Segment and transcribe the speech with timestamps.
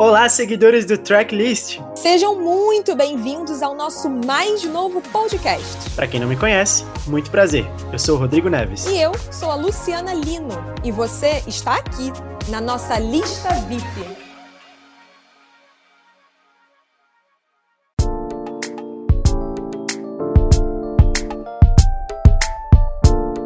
[0.00, 1.78] Olá, seguidores do Tracklist!
[1.94, 5.90] Sejam muito bem-vindos ao nosso mais novo podcast.
[5.90, 7.66] Para quem não me conhece, muito prazer.
[7.92, 8.86] Eu sou o Rodrigo Neves.
[8.86, 10.54] E eu sou a Luciana Lino.
[10.82, 12.10] E você está aqui
[12.48, 13.84] na nossa lista VIP.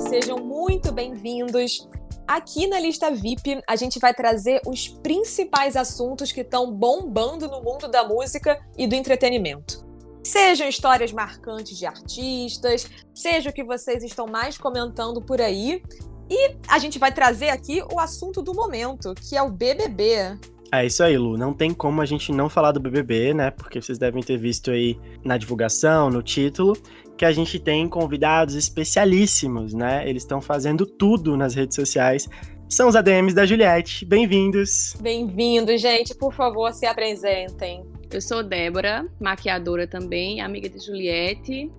[0.08, 1.88] Sejam muito bem-vindos
[2.26, 7.62] Aqui na lista VIP, a gente vai trazer os principais assuntos que estão bombando no
[7.62, 9.84] mundo da música e do entretenimento.
[10.22, 15.82] Sejam histórias marcantes de artistas, seja o que vocês estão mais comentando por aí.
[16.30, 20.38] E a gente vai trazer aqui o assunto do momento, que é o BBB.
[20.72, 21.36] É isso aí, Lu.
[21.36, 23.50] Não tem como a gente não falar do BBB, né?
[23.50, 26.74] Porque vocês devem ter visto aí na divulgação, no título
[27.16, 30.08] que a gente tem convidados especialíssimos, né?
[30.08, 32.28] Eles estão fazendo tudo nas redes sociais.
[32.68, 34.04] São os ADMs da Juliette.
[34.04, 34.96] Bem-vindos.
[35.00, 36.14] Bem-vindos, gente.
[36.14, 37.84] Por favor, se apresentem.
[38.10, 41.70] Eu sou Débora, maquiadora também, amiga de Juliette.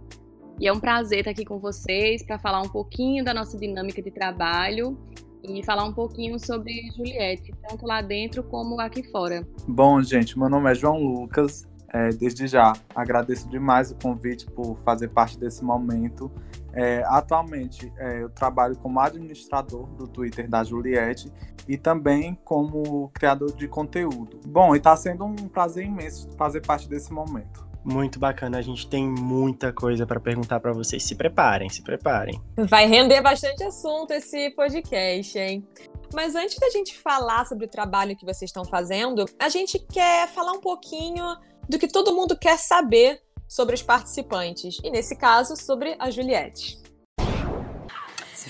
[0.60, 4.02] E é um prazer estar aqui com vocês para falar um pouquinho da nossa dinâmica
[4.02, 4.98] de trabalho
[5.44, 9.46] e falar um pouquinho sobre Juliette, tanto lá dentro como aqui fora.
[9.68, 14.76] Bom, gente, meu nome é João Lucas, é, desde já, agradeço demais o convite por
[14.84, 16.30] fazer parte desse momento.
[16.74, 21.32] É, atualmente, é, eu trabalho como administrador do Twitter da Juliette
[21.66, 24.42] e também como criador de conteúdo.
[24.46, 27.66] Bom, e está sendo um prazer imenso fazer parte desse momento.
[27.82, 31.02] Muito bacana, a gente tem muita coisa para perguntar para vocês.
[31.02, 32.42] Se preparem, se preparem.
[32.58, 35.66] Vai render bastante assunto esse podcast, hein?
[36.14, 40.28] Mas antes da gente falar sobre o trabalho que vocês estão fazendo, a gente quer
[40.30, 41.24] falar um pouquinho
[41.70, 44.78] do que todo mundo quer saber sobre os participantes.
[44.84, 46.78] E nesse caso, sobre a Juliette.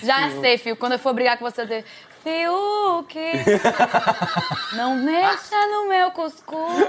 [0.02, 0.76] Já sei, Fio.
[0.76, 1.84] Quando eu for brigar com você,
[2.22, 3.14] Fiuk,
[4.76, 6.86] não mexa no meu cuscuz.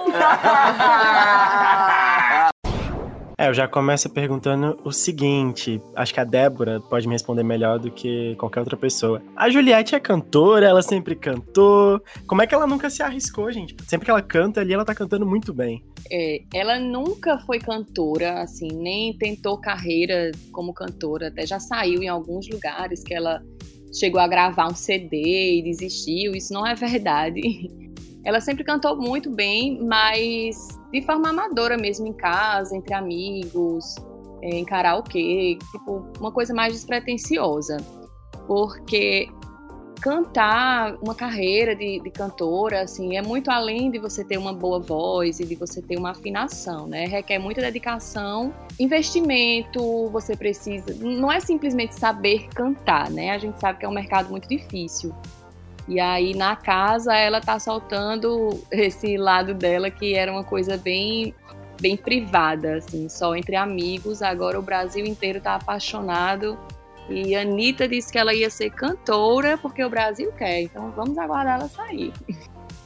[3.39, 7.77] É, eu já começo perguntando o seguinte: acho que a Débora pode me responder melhor
[7.77, 9.21] do que qualquer outra pessoa.
[9.35, 12.01] A Juliette é cantora, ela sempre cantou.
[12.25, 13.75] Como é que ela nunca se arriscou, gente?
[13.87, 15.83] Sempre que ela canta ali, ela tá cantando muito bem.
[16.09, 22.07] É, ela nunca foi cantora, assim, nem tentou carreira como cantora, até já saiu em
[22.07, 23.43] alguns lugares que ela
[23.93, 26.33] chegou a gravar um CD e desistiu.
[26.33, 27.41] Isso não é verdade.
[28.27, 33.95] Ela sempre cantou muito bem, mas de forma amadora mesmo, em casa, entre amigos,
[34.41, 37.77] é, em karaokê, tipo, uma coisa mais despretensiosa.
[38.45, 39.29] Porque
[40.01, 44.81] cantar uma carreira de, de, cantora, assim, é muito além de você ter uma boa
[44.81, 47.05] voz e de você ter uma afinação, né?
[47.05, 50.93] Requer muita dedicação, investimento, você precisa...
[50.99, 53.31] Não é simplesmente saber cantar, né?
[53.31, 55.15] A gente sabe que é um mercado muito difícil.
[55.87, 61.33] E aí na casa ela tá soltando esse lado dela que era uma coisa bem
[61.79, 64.21] bem privada, assim, só entre amigos.
[64.21, 66.57] Agora o Brasil inteiro tá apaixonado.
[67.09, 70.63] E a Anitta disse que ela ia ser cantora porque o Brasil quer.
[70.63, 72.11] Então vamos aguardar ela sair.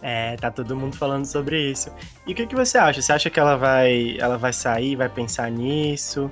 [0.02, 1.92] É, tá todo mundo falando sobre isso.
[2.26, 3.02] E o que, que você acha?
[3.02, 6.30] Você acha que ela vai, ela vai sair, vai pensar nisso?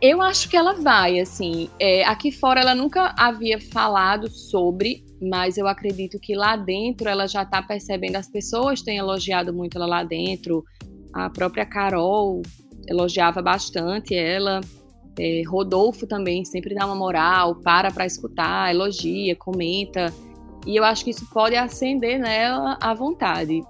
[0.00, 1.70] Eu acho que ela vai, assim.
[1.78, 7.26] É, aqui fora ela nunca havia falado sobre, mas eu acredito que lá dentro ela
[7.26, 8.16] já está percebendo.
[8.16, 10.64] As pessoas têm elogiado muito ela lá dentro.
[11.12, 12.42] A própria Carol
[12.86, 14.60] elogiava bastante ela.
[15.18, 20.12] É, Rodolfo também sempre dá uma moral, para para escutar, elogia, comenta.
[20.66, 23.60] E eu acho que isso pode acender nela a vontade.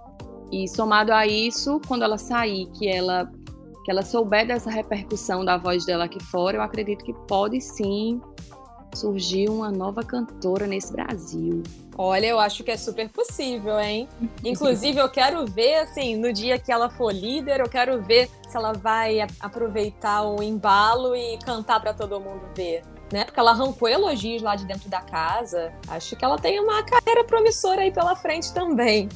[0.52, 3.30] E somado a isso, quando ela sair, que ela
[3.84, 8.20] que ela souber dessa repercussão da voz dela aqui fora, eu acredito que pode sim
[8.94, 11.62] surgir uma nova cantora nesse Brasil.
[11.96, 14.08] Olha, eu acho que é super possível, hein?
[14.44, 18.56] Inclusive, eu quero ver, assim, no dia que ela for líder, eu quero ver se
[18.56, 22.82] ela vai aproveitar o embalo e cantar para todo mundo ver.
[23.12, 23.24] Né?
[23.24, 25.72] Porque ela arrancou elogios lá de dentro da casa.
[25.88, 29.08] Acho que ela tem uma carreira promissora aí pela frente também.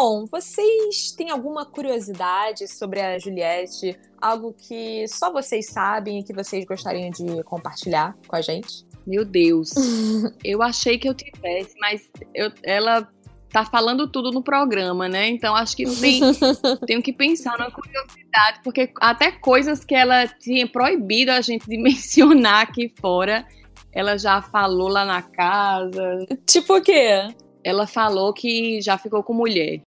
[0.00, 4.00] Bom, vocês têm alguma curiosidade sobre a Juliette?
[4.18, 8.86] Algo que só vocês sabem e que vocês gostariam de compartilhar com a gente?
[9.06, 9.72] Meu Deus,
[10.42, 13.06] eu achei que eu tivesse, mas eu, ela
[13.50, 15.28] tá falando tudo no programa, né?
[15.28, 16.22] Então acho que tem,
[16.86, 21.76] tenho que pensar na curiosidade, porque até coisas que ela tinha proibido a gente de
[21.82, 23.46] mencionar aqui fora,
[23.92, 26.26] ela já falou lá na casa.
[26.46, 27.34] Tipo o quê?
[27.62, 29.82] Ela falou que já ficou com mulher.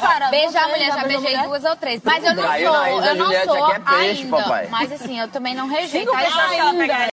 [0.00, 1.44] Cara, beijar a mulher, já, beijei mulher?
[1.44, 2.00] duas ou três.
[2.04, 4.36] Mas eu não sou, eu não sou é peixe, ainda.
[4.36, 4.68] Papai.
[4.68, 6.10] Mas assim, eu também não rejeito.
[6.12, 7.10] Ainda.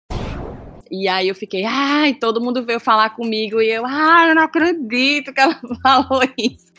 [0.90, 4.44] E aí eu fiquei, ai, todo mundo veio falar comigo e eu, ai, eu não
[4.44, 6.72] acredito que ela falou isso.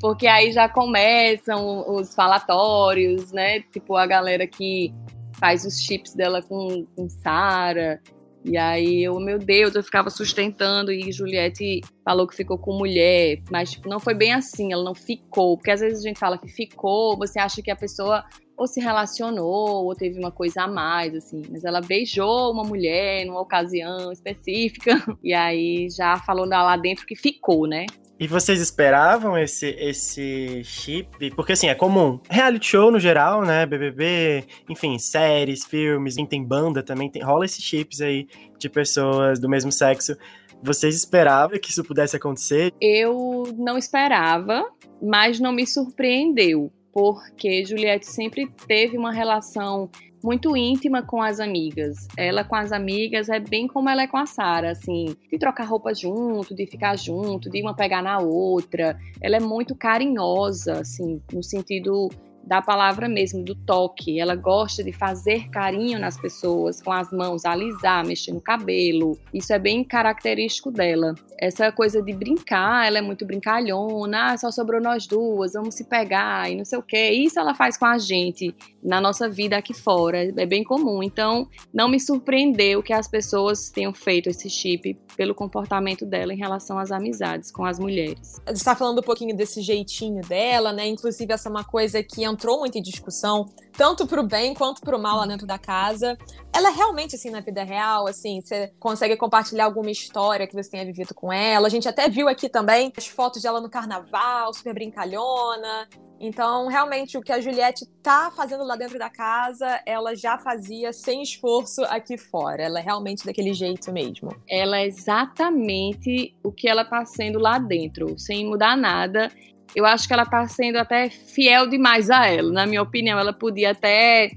[0.00, 3.60] Porque aí já começam os falatórios, né?
[3.60, 4.92] Tipo, a galera que
[5.38, 8.00] faz os chips dela com, com Sara.
[8.44, 13.40] E aí eu, meu Deus, eu ficava sustentando e Juliette falou que ficou com mulher,
[13.50, 16.36] mas tipo, não foi bem assim, ela não ficou, porque às vezes a gente fala
[16.36, 18.24] que ficou, você acha que a pessoa
[18.56, 21.42] ou se relacionou, ou teve uma coisa a mais, assim.
[21.50, 24.92] Mas ela beijou uma mulher numa ocasião específica,
[25.22, 27.86] e aí já falou lá dentro que ficou, né?
[28.18, 31.30] E vocês esperavam esse, esse chip?
[31.32, 32.20] Porque, assim, é comum.
[32.30, 33.66] Reality show, no geral, né?
[33.66, 38.28] BBB, enfim, séries, filmes, tem banda também, tem, rola esses chips aí
[38.58, 40.16] de pessoas do mesmo sexo.
[40.62, 42.72] Vocês esperavam que isso pudesse acontecer?
[42.80, 44.70] Eu não esperava,
[45.00, 49.90] mas não me surpreendeu porque Juliette sempre teve uma relação
[50.22, 52.06] muito íntima com as amigas.
[52.16, 55.64] Ela com as amigas é bem como ela é com a Sara, assim, de trocar
[55.64, 58.98] roupa junto, de ficar junto, de uma pegar na outra.
[59.20, 62.08] Ela é muito carinhosa, assim, no sentido
[62.44, 64.18] da palavra mesmo, do toque.
[64.18, 69.16] Ela gosta de fazer carinho nas pessoas com as mãos, alisar, mexer no cabelo.
[69.32, 71.14] Isso é bem característico dela.
[71.38, 74.32] Essa coisa de brincar, ela é muito brincalhona.
[74.32, 77.10] Ah, só sobrou nós duas, vamos se pegar e não sei o quê.
[77.10, 80.24] Isso ela faz com a gente na nossa vida aqui fora.
[80.36, 81.02] É bem comum.
[81.02, 86.38] Então, não me surpreendeu que as pessoas tenham feito esse chip pelo comportamento dela em
[86.38, 88.40] relação às amizades com as mulheres.
[88.46, 90.86] Você está falando um pouquinho desse jeitinho dela, né?
[90.86, 94.98] Inclusive, essa é uma coisa que entrou muito em discussão, tanto pro bem quanto pro
[94.98, 96.16] mal lá dentro da casa.
[96.54, 100.70] Ela é realmente, assim, na vida real, assim, você consegue compartilhar alguma história que você
[100.70, 101.66] tenha vivido com ela.
[101.66, 105.88] A gente até viu aqui também as fotos dela no carnaval, super brincalhona.
[106.24, 110.92] Então, realmente, o que a Juliette tá fazendo lá dentro da casa, ela já fazia
[110.92, 112.62] sem esforço aqui fora.
[112.62, 114.32] Ela é realmente daquele jeito mesmo.
[114.48, 119.32] Ela é exatamente o que ela tá sendo lá dentro, sem mudar nada.
[119.74, 122.52] Eu acho que ela tá sendo até fiel demais a ela.
[122.52, 124.30] Na minha opinião, ela podia até.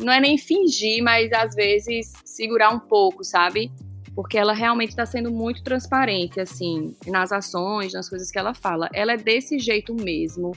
[0.00, 3.70] Não é nem fingir, mas às vezes segurar um pouco, sabe?
[4.18, 8.88] porque ela realmente está sendo muito transparente, assim, nas ações, nas coisas que ela fala.
[8.92, 10.56] Ela é desse jeito mesmo.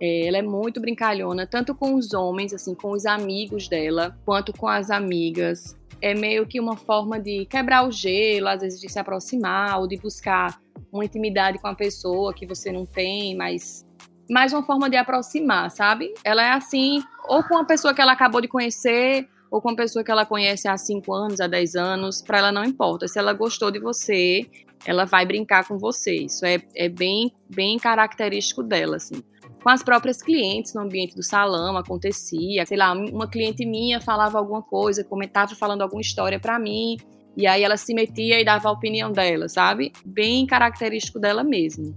[0.00, 4.52] É, ela é muito brincalhona, tanto com os homens, assim, com os amigos dela, quanto
[4.52, 5.76] com as amigas.
[6.00, 9.88] É meio que uma forma de quebrar o gelo, às vezes de se aproximar, ou
[9.88, 10.60] de buscar
[10.92, 13.86] uma intimidade com a pessoa que você não tem, mas
[14.30, 16.12] mais uma forma de aproximar, sabe?
[16.24, 19.76] Ela é assim, ou com uma pessoa que ela acabou de conhecer, ou com uma
[19.76, 23.06] pessoa que ela conhece há 5 anos, há 10 anos, para ela não importa.
[23.06, 24.44] Se ela gostou de você,
[24.84, 26.14] ela vai brincar com você.
[26.14, 29.22] Isso é, é bem, bem característico dela, assim
[29.66, 32.64] com as próprias clientes no ambiente do salão, acontecia.
[32.64, 36.96] Sei lá, uma cliente minha falava alguma coisa, comentava falando alguma história para mim,
[37.36, 39.92] e aí ela se metia e dava a opinião dela, sabe?
[40.04, 41.96] Bem característico dela mesmo.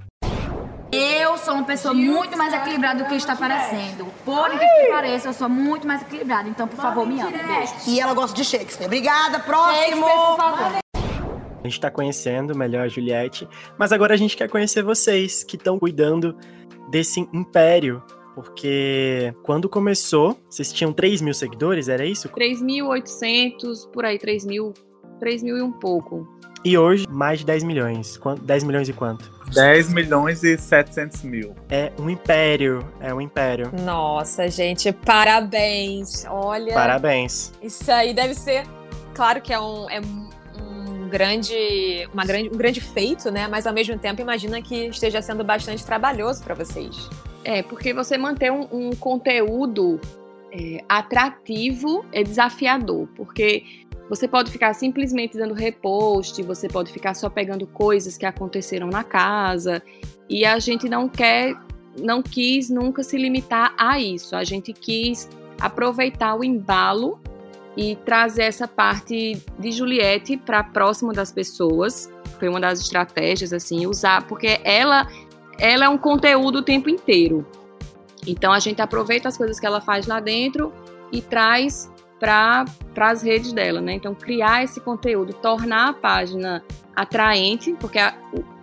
[0.91, 4.07] Eu sou uma pessoa muito mais equilibrada do que está parecendo.
[4.25, 6.49] Por que pareça, eu sou muito mais equilibrada.
[6.49, 7.33] Então, por favor, me ame.
[7.33, 7.73] Beijo.
[7.85, 8.87] E ela gosta de Shakespeare.
[8.87, 10.07] Obrigada, próximo!
[10.07, 10.79] por favor.
[10.95, 13.47] A gente está conhecendo melhor a Juliette,
[13.77, 16.35] mas agora a gente quer conhecer vocês que estão cuidando
[16.89, 18.01] desse império.
[18.35, 22.29] Porque quando começou, vocês tinham 3 mil seguidores, era isso?
[22.29, 24.73] 3.800, por aí, 3 mil,
[25.19, 26.27] 3 mil e um pouco.
[26.63, 28.19] E hoje, mais de 10 milhões.
[28.41, 29.31] 10 milhões e quanto?
[29.53, 31.55] 10 milhões e 700 mil.
[31.69, 33.71] É um império, é um império.
[33.81, 36.25] Nossa, gente, parabéns.
[36.29, 36.73] Olha.
[36.73, 37.53] Parabéns.
[37.61, 38.65] Isso aí deve ser.
[39.13, 40.01] Claro que é um, é
[41.09, 43.47] grande, uma grande, um grande feito, né?
[43.47, 47.09] Mas ao mesmo tempo imagina que esteja sendo bastante trabalhoso para vocês.
[47.43, 49.99] É, porque você manter um, um conteúdo
[50.51, 53.63] é, atrativo é desafiador, porque
[54.09, 59.03] você pode ficar simplesmente dando repost, você pode ficar só pegando coisas que aconteceram na
[59.03, 59.83] casa,
[60.27, 61.55] e a gente não quer,
[61.99, 64.35] não quis nunca se limitar a isso.
[64.35, 67.21] A gente quis aproveitar o embalo
[67.79, 72.11] e trazer essa parte de Juliette para próximo das pessoas.
[72.37, 75.07] Foi uma das estratégias, assim, usar, porque ela,
[75.57, 77.47] ela é um conteúdo o tempo inteiro.
[78.27, 80.73] Então a gente aproveita as coisas que ela faz lá dentro
[81.09, 82.65] e traz para
[82.97, 83.93] as redes dela, né?
[83.93, 86.61] Então criar esse conteúdo, tornar a página
[86.93, 88.13] atraente, porque a,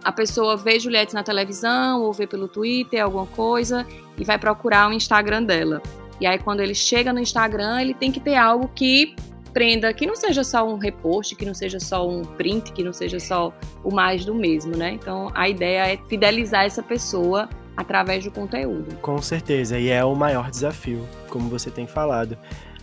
[0.04, 3.86] a pessoa vê Juliette na televisão ou vê pelo Twitter alguma coisa
[4.18, 5.80] e vai procurar o Instagram dela.
[6.20, 9.14] E aí quando ele chega no Instagram, ele tem que ter algo que
[9.52, 12.92] prenda, que não seja só um repost, que não seja só um print, que não
[12.92, 14.92] seja só o mais do mesmo, né?
[14.92, 18.96] Então a ideia é fidelizar essa pessoa através do conteúdo.
[18.96, 22.36] Com certeza, e é o maior desafio, como você tem falado.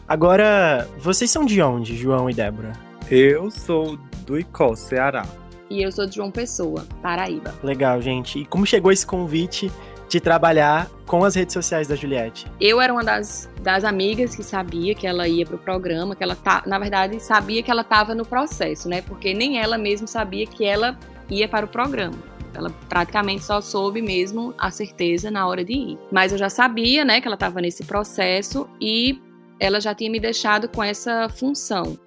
[0.08, 2.74] Agora, vocês são de onde, João e Débora?
[3.10, 5.26] Eu sou do Icó, Ceará.
[5.70, 7.54] E eu sou de João Pessoa, Paraíba.
[7.64, 8.40] Legal, gente.
[8.40, 9.72] E como chegou esse convite
[10.10, 12.46] de trabalhar com as redes sociais da Juliette?
[12.60, 16.36] Eu era uma das, das amigas que sabia que ela ia pro programa, que ela
[16.36, 19.02] tá, na verdade, sabia que ela estava no processo, né?
[19.02, 20.98] Porque nem ela mesma sabia que ela
[21.30, 22.16] ia para o programa.
[22.54, 26.00] Ela praticamente só soube mesmo a certeza na hora de ir.
[26.12, 29.20] Mas eu já sabia, né, que ela estava nesse processo e
[29.60, 31.98] ela já tinha me deixado com essa função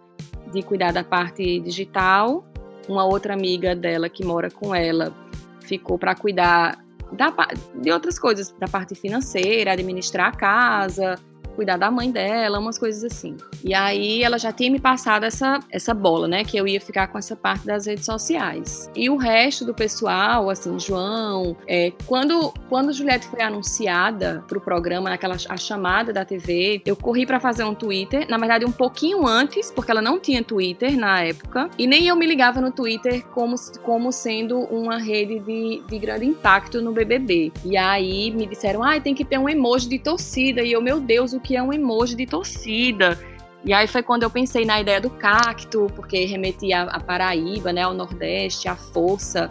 [0.53, 2.45] de cuidar da parte digital.
[2.88, 5.12] Uma outra amiga dela que mora com ela
[5.61, 6.79] ficou para cuidar
[7.12, 7.32] da,
[7.75, 11.16] de outras coisas, da parte financeira, administrar a casa,
[11.56, 13.36] cuidar da mãe dela, umas coisas assim.
[13.64, 16.44] E aí ela já tinha me passado essa, essa bola, né?
[16.44, 18.90] Que eu ia ficar com essa parte das redes sociais.
[18.94, 25.10] E o resto do pessoal, assim, João, é, quando, quando Juliette foi anunciada pro programa,
[25.10, 29.26] naquela a chamada da TV, eu corri para fazer um Twitter, na verdade um pouquinho
[29.26, 33.25] antes, porque ela não tinha Twitter na época, e nem eu me ligava no Twitter
[33.28, 37.52] como, como sendo uma rede de, de grande impacto no BBB.
[37.64, 41.00] E aí me disseram, ah, tem que ter um emoji de torcida, e eu, meu
[41.00, 43.19] Deus, o que é um emoji de torcida.
[43.65, 47.83] E aí foi quando eu pensei na ideia do cacto, porque remetia a Paraíba, né,
[47.83, 49.49] ao Nordeste, à força.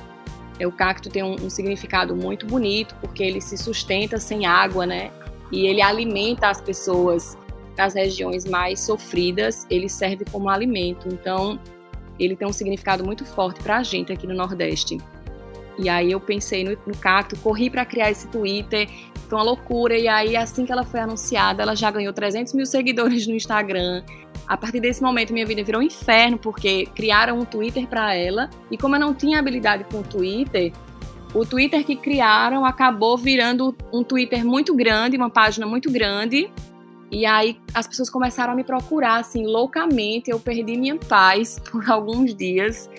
[0.60, 5.10] O cacto tem um, um, significado muito bonito, porque ele se sustenta sem água, né?
[5.52, 7.38] E ele alimenta as pessoas
[7.76, 11.08] das regiões mais sofridas, ele serve como alimento.
[11.10, 11.60] Então,
[12.20, 14.98] ele tem um significado muito forte para a gente aqui no Nordeste.
[15.78, 18.90] E aí eu pensei no, no cacto, corri para criar esse Twitter,
[19.26, 19.98] foi uma loucura.
[19.98, 24.04] E aí, assim que ela foi anunciada, ela já ganhou 300 mil seguidores no Instagram.
[24.48, 28.50] A partir desse momento, minha vida virou um inferno, porque criaram um Twitter para ela.
[28.70, 30.72] E como eu não tinha habilidade com o Twitter,
[31.34, 36.50] o Twitter que criaram acabou virando um Twitter muito grande, uma página muito grande.
[37.12, 40.30] E aí as pessoas começaram a me procurar assim loucamente.
[40.30, 42.90] Eu perdi minha paz por alguns dias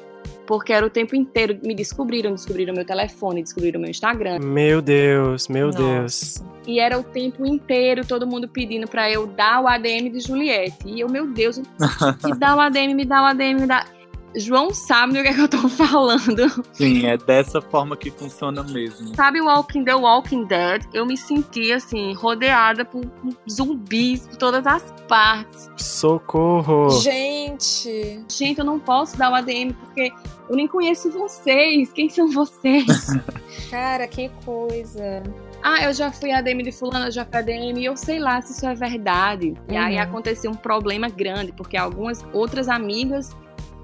[0.47, 4.39] porque era o tempo inteiro me descobriram, descobriram meu telefone, descobriram meu Instagram.
[4.39, 5.79] Meu Deus, meu Nossa.
[5.79, 6.45] Deus.
[6.67, 10.77] E era o tempo inteiro todo mundo pedindo para eu dar o ADM de Juliette.
[10.85, 13.87] E eu, meu Deus, me dá o ADM, me dá o ADM, me dá.
[14.35, 16.65] João sabe do que, é que eu tô falando.
[16.73, 19.15] Sim, é dessa forma que funciona mesmo.
[19.15, 20.83] Sabe o Walking The Walking Dead?
[20.93, 23.05] Eu me senti assim, rodeada por
[23.49, 25.71] zumbis por todas as partes.
[25.77, 26.91] Socorro!
[27.01, 28.25] Gente!
[28.29, 30.13] Gente, eu não posso dar o ADM porque
[30.49, 31.93] eu nem conheço vocês.
[31.93, 33.07] Quem são vocês?
[33.71, 35.23] Cara, que coisa.
[35.63, 38.41] Ah, eu já fui ADM de fulano, eu já fui ADM, e eu sei lá
[38.41, 39.49] se isso é verdade.
[39.49, 39.75] Uhum.
[39.75, 40.03] E aí uhum.
[40.03, 43.37] aconteceu um problema grande, porque algumas outras amigas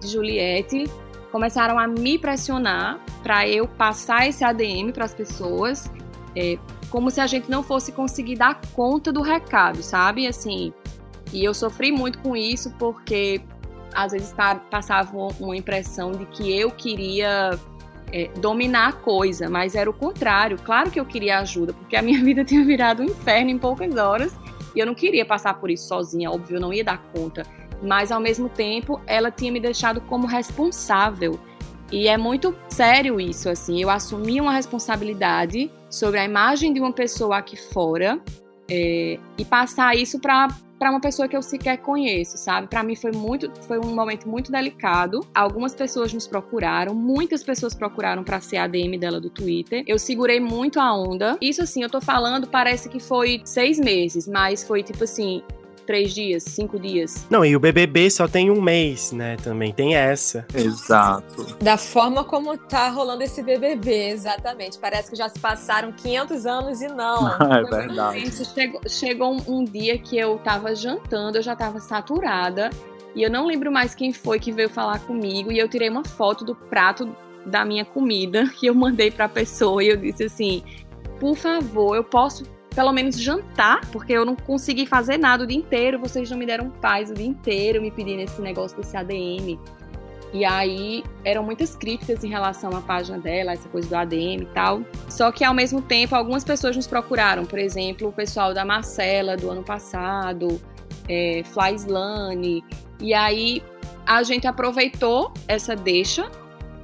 [0.09, 0.85] Juliette
[1.31, 5.91] começaram a me pressionar para eu passar esse ADM para as pessoas,
[6.37, 6.59] é,
[6.91, 10.27] como se a gente não fosse conseguir dar conta do recado, sabe?
[10.27, 10.73] Assim,
[11.33, 13.41] e eu sofri muito com isso porque
[13.95, 14.35] às vezes
[14.71, 17.59] passava uma impressão de que eu queria
[18.13, 20.59] é, dominar a coisa, mas era o contrário.
[20.59, 23.97] Claro que eu queria ajuda, porque a minha vida tinha virado um inferno em poucas
[23.97, 24.35] horas
[24.75, 27.47] e eu não queria passar por isso sozinha, óbvio, eu não ia dar conta
[27.83, 31.39] mas ao mesmo tempo ela tinha me deixado como responsável.
[31.91, 33.83] E é muito sério isso, assim.
[33.83, 38.19] Eu assumi uma responsabilidade sobre a imagem de uma pessoa aqui fora
[38.71, 40.49] é, e passar isso para
[40.83, 42.67] para uma pessoa que eu sequer conheço, sabe?
[42.67, 45.21] Para mim foi muito, foi um momento muito delicado.
[45.33, 49.85] Algumas pessoas nos procuraram, muitas pessoas procuraram para ser ADM dela do Twitter.
[49.87, 51.39] Eu segurei muito a onda.
[51.41, 55.41] Isso assim, eu tô falando, parece que foi seis meses, mas foi tipo assim,
[55.93, 57.27] três dias, cinco dias.
[57.29, 59.37] Não, e o BBB só tem um mês, né?
[59.37, 60.47] Também tem essa.
[60.55, 61.55] Exato.
[61.63, 64.79] Da forma como tá rolando esse BBB, exatamente.
[64.79, 67.29] Parece que já se passaram 500 anos e não.
[67.37, 68.33] é verdade.
[68.43, 72.71] Chegou, chegou um, um dia que eu tava jantando, eu já tava saturada.
[73.15, 75.53] E eu não lembro mais quem foi que veio falar comigo.
[75.53, 79.85] E eu tirei uma foto do prato da minha comida que eu mandei pra pessoa.
[79.85, 80.63] E eu disse assim:
[81.21, 85.59] por favor, eu posso pelo menos jantar, porque eu não consegui fazer nada o dia
[85.59, 89.59] inteiro, vocês não me deram paz o dia inteiro me pedindo esse negócio desse ADM.
[90.33, 94.49] E aí eram muitas críticas em relação à página dela, essa coisa do ADM e
[94.55, 94.83] tal.
[95.09, 99.37] Só que ao mesmo tempo algumas pessoas nos procuraram, por exemplo, o pessoal da Marcela
[99.37, 100.61] do ano passado,
[101.07, 102.65] é, Flyslane.
[102.99, 103.63] E aí
[104.07, 106.31] a gente aproveitou essa deixa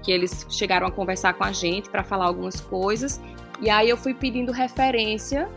[0.03, 3.19] que eles chegaram a conversar com a gente para falar algumas coisas.
[3.63, 5.49] E aí eu fui pedindo referência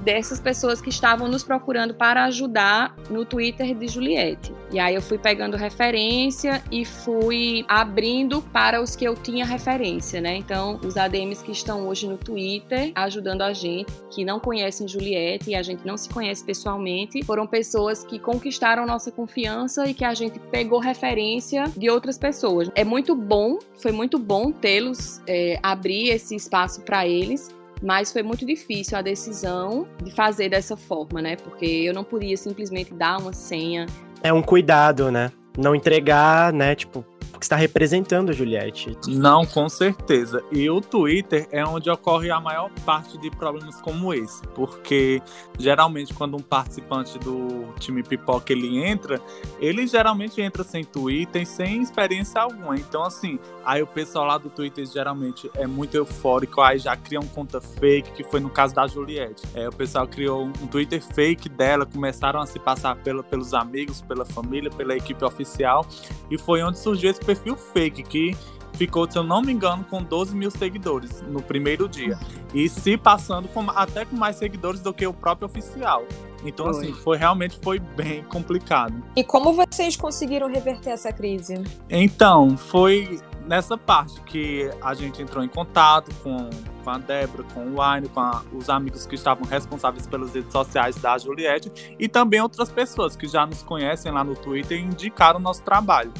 [0.00, 4.52] dessas pessoas que estavam nos procurando para ajudar no Twitter de Juliette.
[4.72, 10.20] E aí eu fui pegando referência e fui abrindo para os que eu tinha referência,
[10.20, 10.36] né?
[10.36, 15.50] Então, os ADMs que estão hoje no Twitter ajudando a gente, que não conhecem Juliette
[15.50, 20.04] e a gente não se conhece pessoalmente, foram pessoas que conquistaram nossa confiança e que
[20.04, 22.70] a gente pegou referência de outras pessoas.
[22.74, 28.22] É muito bom, foi muito bom tê-los, é, abrir esse espaço para eles mas foi
[28.22, 31.36] muito difícil a decisão de fazer dessa forma, né?
[31.36, 33.86] Porque eu não podia simplesmente dar uma senha.
[34.22, 35.32] É um cuidado, né?
[35.56, 36.74] Não entregar, né?
[36.74, 37.04] Tipo,
[37.40, 38.96] que está representando a Juliette.
[39.08, 40.44] Não, com certeza.
[40.52, 45.22] E o Twitter é onde ocorre a maior parte de problemas como esse, porque
[45.58, 49.20] geralmente quando um participante do time pipoca ele entra,
[49.58, 52.76] ele geralmente entra sem Twitter, sem experiência alguma.
[52.76, 57.20] Então assim, aí o pessoal lá do Twitter geralmente é muito eufórico, aí já cria
[57.20, 59.42] um conta fake, que foi no caso da Juliette.
[59.54, 64.02] É, o pessoal criou um Twitter fake dela, começaram a se passar pelo, pelos amigos,
[64.02, 65.86] pela família, pela equipe oficial,
[66.30, 68.36] e foi onde surgiu esse perfil fake que
[68.74, 72.18] ficou, se eu não me engano, com 12 mil seguidores no primeiro dia.
[72.52, 76.04] E se passando com, até com mais seguidores do que o próprio oficial.
[76.44, 76.84] Então, foi.
[76.84, 78.94] assim, foi realmente foi bem complicado.
[79.14, 81.62] E como vocês conseguiram reverter essa crise?
[81.88, 86.48] Então, foi nessa parte que a gente entrou em contato com,
[86.82, 90.52] com a Débora, com o Wine, com a, os amigos que estavam responsáveis pelas redes
[90.52, 94.82] sociais da Juliette e também outras pessoas que já nos conhecem lá no Twitter e
[94.82, 96.12] indicaram o nosso trabalho.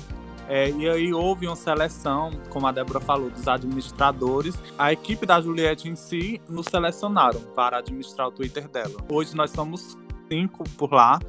[0.52, 4.59] É, e aí houve uma seleção, como a Débora falou, dos administradores.
[4.76, 8.97] A equipe da Juliette em si nos selecionaram para administrar o Twitter dela.
[9.09, 9.97] Hoje nós somos
[10.28, 11.21] cinco por lá.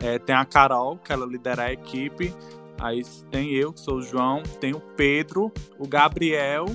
[0.00, 2.34] É, tem a Carol, que ela lidera a equipe.
[2.80, 3.00] Aí
[3.30, 6.66] tem eu, que sou o João, tem o Pedro, o Gabriel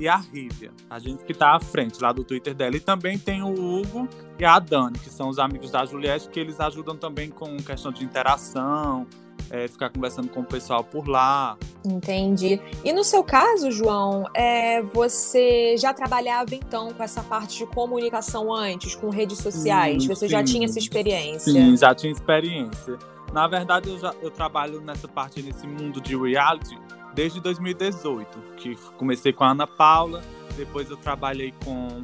[0.00, 2.74] e a Rívia, a gente que está à frente lá do Twitter dela.
[2.74, 6.40] E também tem o Hugo e a Dani, que são os amigos da Juliette, que
[6.40, 9.06] eles ajudam também com questão de interação,
[9.50, 11.56] é, ficar conversando com o pessoal por lá.
[11.84, 12.60] Entendi.
[12.84, 18.52] E no seu caso, João, é, você já trabalhava então com essa parte de comunicação
[18.52, 20.02] antes, com redes sociais?
[20.02, 20.32] Sim, você sim.
[20.32, 21.52] já tinha essa experiência?
[21.52, 22.98] Sim, já tinha experiência.
[23.32, 26.78] Na verdade, eu, já, eu trabalho nessa parte, nesse mundo de reality,
[27.14, 30.22] desde 2018, que comecei com a Ana Paula,
[30.56, 32.02] depois eu trabalhei com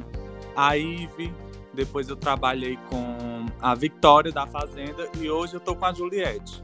[0.55, 1.33] a Ive,
[1.73, 6.61] depois eu trabalhei com a Victoria da Fazenda e hoje eu tô com a Juliette.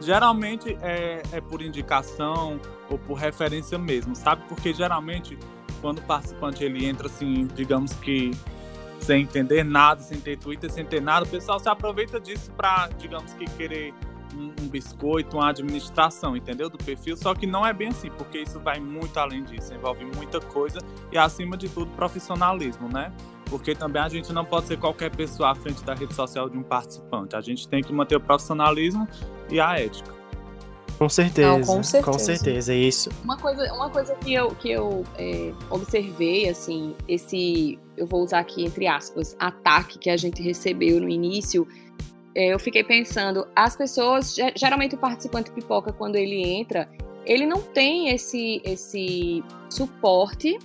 [0.00, 2.58] Geralmente é, é por indicação
[2.88, 4.42] ou por referência mesmo, sabe?
[4.48, 5.38] Porque geralmente
[5.80, 8.30] quando o participante ele entra assim, digamos que
[9.00, 12.88] sem entender nada, sem ter Twitter, sem ter nada, o pessoal se aproveita disso para,
[12.98, 13.94] digamos que querer
[14.36, 16.68] um, um, biscoito, uma administração, entendeu?
[16.68, 20.04] Do perfil, só que não é bem assim, porque isso vai muito além disso, envolve
[20.04, 20.78] muita coisa
[21.10, 23.12] e acima de tudo profissionalismo, né?
[23.46, 26.56] Porque também a gente não pode ser qualquer pessoa à frente da rede social de
[26.56, 27.34] um participante.
[27.34, 29.08] A gente tem que manter o profissionalismo
[29.50, 30.20] e a ética.
[30.98, 33.08] Com certeza, não, com certeza, com certeza, isso.
[33.24, 38.40] Uma coisa, uma coisa que eu, que eu é, observei, assim, esse, eu vou usar
[38.40, 41.66] aqui entre aspas, ataque que a gente recebeu no início,
[42.34, 46.86] é, eu fiquei pensando, as pessoas, geralmente o participante pipoca, quando ele entra,
[47.24, 50.58] ele não tem esse, esse suporte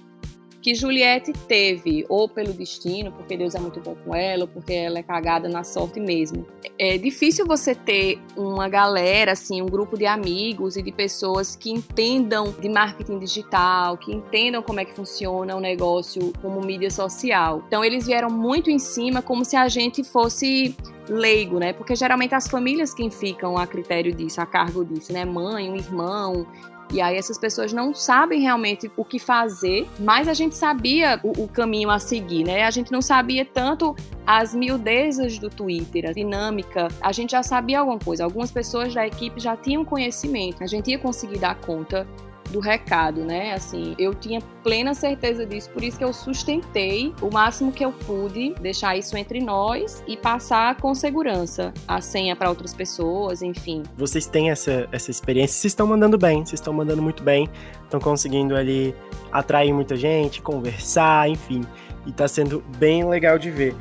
[0.65, 4.73] que Juliette teve, ou pelo destino, porque Deus é muito bom com ela, ou porque
[4.73, 6.43] ela é cagada na sorte mesmo.
[6.79, 11.69] É difícil você ter uma galera, assim, um grupo de amigos e de pessoas que
[11.69, 17.63] entendam de marketing digital, que entendam como é que funciona o negócio como mídia social.
[17.67, 20.75] Então eles vieram muito em cima como se a gente fosse
[21.07, 21.73] leigo, né?
[21.73, 25.25] Porque geralmente as famílias quem ficam a critério disso, a cargo disso, né?
[25.25, 26.47] Mãe, um irmão,
[26.91, 31.43] e aí essas pessoas não sabem realmente o que fazer, mas a gente sabia o,
[31.43, 32.63] o, caminho a seguir, né?
[32.63, 33.95] A gente não sabia tanto
[34.25, 36.87] as miudezas do Twitter, a dinâmica.
[37.01, 38.23] A gente já sabia alguma coisa.
[38.23, 40.63] Algumas pessoas da equipe já tinham conhecimento.
[40.63, 42.07] A gente ia conseguir dar conta
[42.49, 43.53] do recado, né?
[43.53, 47.91] Assim, eu tinha plena certeza disso, por isso que eu sustentei o máximo que eu
[47.91, 53.83] pude deixar isso entre nós e passar com segurança a senha para outras pessoas, enfim.
[53.97, 57.49] Vocês têm essa, essa experiência, vocês estão mandando bem, vocês estão mandando muito bem,
[57.83, 58.95] estão conseguindo ali
[59.31, 61.61] atrair muita gente, conversar, enfim.
[62.05, 63.75] E tá sendo bem legal de ver.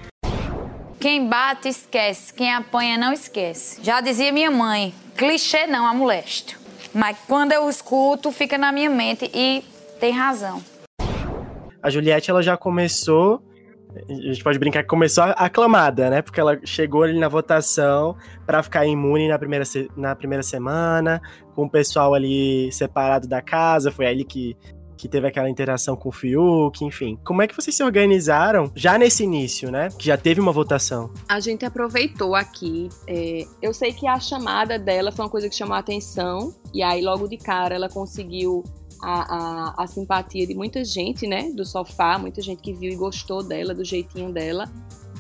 [0.98, 2.32] Quem bate, esquece.
[2.32, 3.78] Quem apanha, não esquece.
[3.82, 6.63] Já dizia minha mãe, clichê não, amolesto.
[6.94, 9.64] Mas quando eu escuto, fica na minha mente e
[9.98, 10.62] tem razão.
[11.82, 13.42] A Juliette, ela já começou
[14.08, 16.20] a gente pode brincar que começou aclamada, né?
[16.20, 19.64] Porque ela chegou ali na votação para ficar imune na primeira,
[19.96, 21.22] na primeira semana,
[21.54, 23.92] com o pessoal ali separado da casa.
[23.92, 24.56] Foi ali que
[25.04, 27.18] que teve aquela interação com o Fiuk, enfim.
[27.22, 29.90] Como é que vocês se organizaram já nesse início, né?
[29.98, 31.12] Que já teve uma votação.
[31.28, 32.88] A gente aproveitou aqui.
[33.06, 36.82] É, eu sei que a chamada dela foi uma coisa que chamou a atenção, e
[36.82, 38.64] aí logo de cara ela conseguiu
[39.02, 41.50] a, a, a, simpatia de muita gente, né?
[41.50, 44.72] Do sofá, muita gente que viu e gostou dela, do jeitinho dela.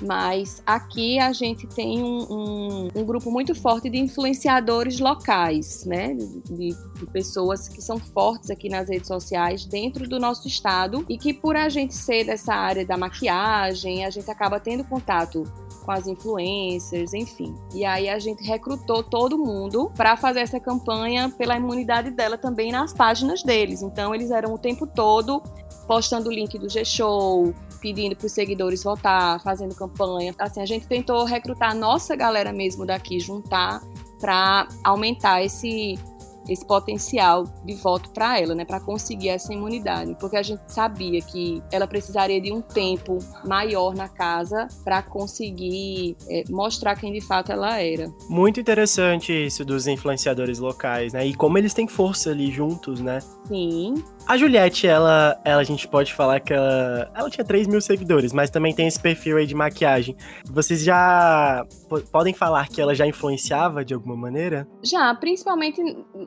[0.06, 6.14] Mas aqui a gente tem um, um, um grupo muito forte de influenciadores locais, né?
[6.14, 6.76] De, de,
[7.12, 11.56] pessoas que são fortes aqui nas redes sociais dentro do nosso estado e que, por
[11.56, 15.44] a gente ser dessa área da maquiagem, a gente acaba tendo contato
[15.84, 17.54] com as influencers, enfim.
[17.74, 22.72] E aí a gente recrutou todo mundo para fazer essa campanha pela imunidade dela também
[22.72, 23.82] nas páginas deles.
[23.82, 25.42] Então eles eram o tempo todo
[25.86, 30.34] postando o link do G-Show, pedindo para os seguidores votar, fazendo campanha.
[30.38, 33.82] Assim, a gente tentou recrutar a nossa galera mesmo daqui, juntar
[34.18, 35.98] para aumentar esse
[36.46, 41.18] esse potencial de voto para ela, né, para conseguir essa imunidade, porque a gente sabia
[41.22, 43.16] que ela precisaria de um tempo
[43.46, 48.12] maior na casa para conseguir é, mostrar quem de fato ela era.
[48.28, 53.20] Muito interessante isso dos influenciadores locais, né, e como eles têm força ali juntos, né?
[53.48, 53.94] Sim.
[54.26, 58.32] A Juliette, ela, ela, a gente pode falar que ela, ela tinha 3 mil seguidores,
[58.32, 60.16] mas também tem esse perfil aí de maquiagem.
[60.46, 61.66] Vocês já
[62.10, 64.66] podem falar que ela já influenciava de alguma maneira?
[64.82, 65.78] Já, principalmente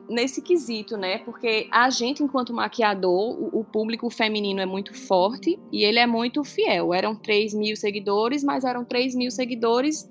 [0.08, 1.18] nesse quesito, né?
[1.18, 6.06] Porque a gente, enquanto maquiador, o, o público feminino é muito forte e ele é
[6.06, 6.94] muito fiel.
[6.94, 10.08] Eram 3 mil seguidores, mas eram 3 mil seguidores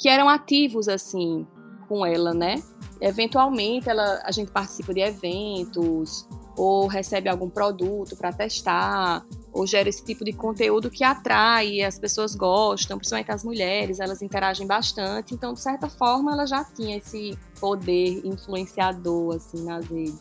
[0.00, 1.44] que eram ativos, assim,
[1.88, 2.54] com ela, né?
[3.00, 6.28] Eventualmente, ela, a gente participa de eventos,
[6.60, 11.98] ou recebe algum produto para testar, ou gera esse tipo de conteúdo que atrai, as
[11.98, 15.32] pessoas gostam, principalmente as mulheres, elas interagem bastante.
[15.32, 20.20] Então, de certa forma, ela já tinha esse poder influenciador assim nas redes.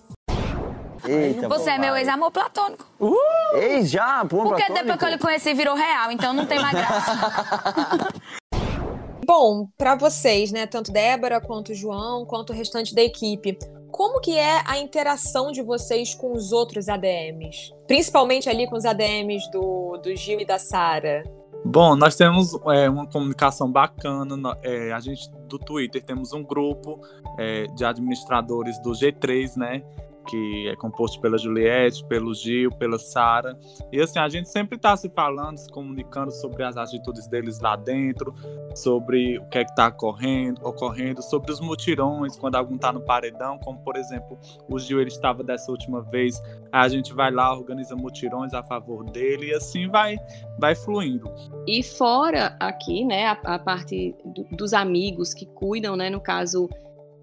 [1.04, 2.86] Eita, Você é meu ex-amor platônico.
[3.02, 3.58] Uh!
[3.58, 4.24] Ex já?
[4.24, 4.74] Pô, Porque platônico?
[4.74, 8.08] depois que eu lhe conheci virou real, então não tem mais graça.
[9.28, 13.60] Bom, para vocês, né, tanto Débora quanto João, quanto o restante da equipe,
[13.92, 17.74] como que é a interação de vocês com os outros ADMs?
[17.88, 21.24] Principalmente ali com os ADMs do, do Gil e da Sara.
[21.66, 24.58] Bom, nós temos é, uma comunicação bacana.
[24.64, 27.02] É, a gente do Twitter temos um grupo
[27.38, 29.84] é, de administradores do G3, né?
[30.30, 33.58] Que é composto pela Juliette, pelo Gil, pela Sara.
[33.92, 37.76] E assim, a gente sempre está se falando, se comunicando sobre as atitudes deles lá
[37.76, 38.34] dentro,
[38.76, 43.02] sobre o que é que está ocorrendo, ocorrendo, sobre os mutirões, quando algum está no
[43.02, 44.38] paredão, como por exemplo,
[44.70, 46.40] o Gil ele estava dessa última vez,
[46.72, 50.16] a gente vai lá, organiza mutirões a favor dele e assim vai
[50.60, 51.32] vai fluindo.
[51.66, 56.70] E fora aqui, né, a, a parte do, dos amigos que cuidam, né, no caso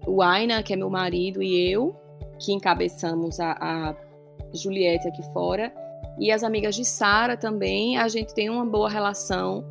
[0.05, 1.95] o Aina, que é meu marido, e eu,
[2.39, 3.95] que encabeçamos a, a
[4.53, 5.71] Juliette aqui fora,
[6.19, 9.63] e as amigas de Sara também, a gente tem uma boa relação,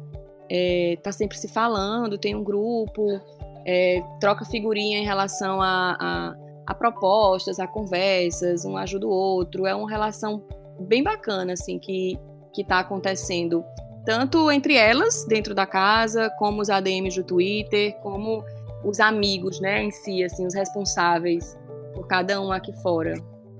[0.49, 3.21] é, tá sempre se falando, tem um grupo,
[3.65, 9.67] é, troca figurinha em relação a, a, a, propostas, a conversas, um ajuda o outro,
[9.67, 10.45] é uma relação
[10.79, 12.17] bem bacana, assim, que,
[12.53, 13.65] que tá acontecendo,
[14.05, 18.45] tanto entre elas, dentro da casa, como os ADMs do Twitter, como
[18.85, 21.59] os amigos, né, em si, assim, os responsáveis
[21.97, 23.15] por cada um aqui fora.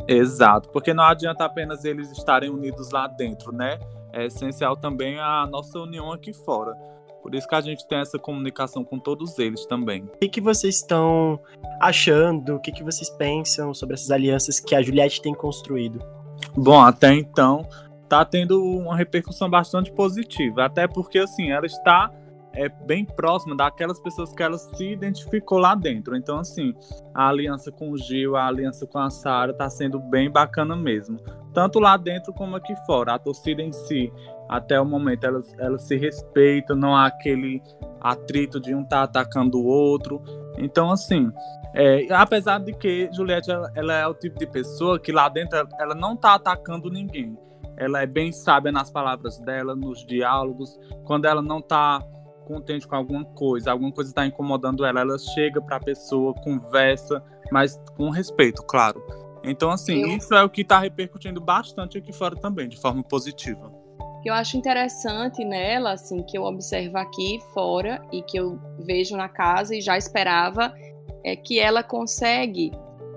[0.07, 3.79] Exato, porque não adianta apenas eles estarem unidos lá dentro, né?
[4.13, 6.75] É essencial também a nossa união aqui fora.
[7.23, 10.05] Por isso que a gente tem essa comunicação com todos eles também.
[10.05, 11.41] O que, que vocês estão
[11.81, 12.55] achando?
[12.55, 15.99] O que, que vocês pensam sobre essas alianças que a Juliette tem construído?
[16.57, 17.67] Bom, até então
[18.09, 22.13] tá tendo uma repercussão bastante positiva, até porque assim, ela está
[22.57, 26.17] é bem próxima daquelas pessoas que ela se identificou lá dentro.
[26.17, 26.75] Então, assim,
[27.15, 31.19] a aliança com o Gil, a aliança com a Sara tá sendo bem bacana mesmo.
[31.53, 33.15] Tanto lá dentro como aqui fora.
[33.15, 34.11] A torcida em si,
[34.49, 37.63] até o momento, elas, elas se respeitam, não há aquele
[38.01, 40.23] atrito de um tá atacando o outro.
[40.59, 41.31] Então, assim,
[41.75, 45.59] é, apesar de que Juliette ela, ela, é o tipo de pessoa que lá dentro
[45.59, 47.37] ela, ela não tá atacando ninguém.
[47.77, 50.79] Ela é bem sábia nas palavras dela, nos diálogos.
[51.05, 52.01] Quando ela não tá
[52.47, 57.23] contente com alguma coisa, alguma coisa está incomodando ela, ela chega para a pessoa, conversa,
[57.51, 59.05] mas com respeito, claro.
[59.43, 60.09] Então, assim, eu...
[60.17, 63.73] isso é o que está repercutindo bastante aqui fora também, de forma positiva.
[64.25, 69.29] eu acho interessante nela, assim, que eu observo aqui fora e que eu vejo na
[69.29, 70.75] casa e já esperava,
[71.25, 72.73] é que ela consegue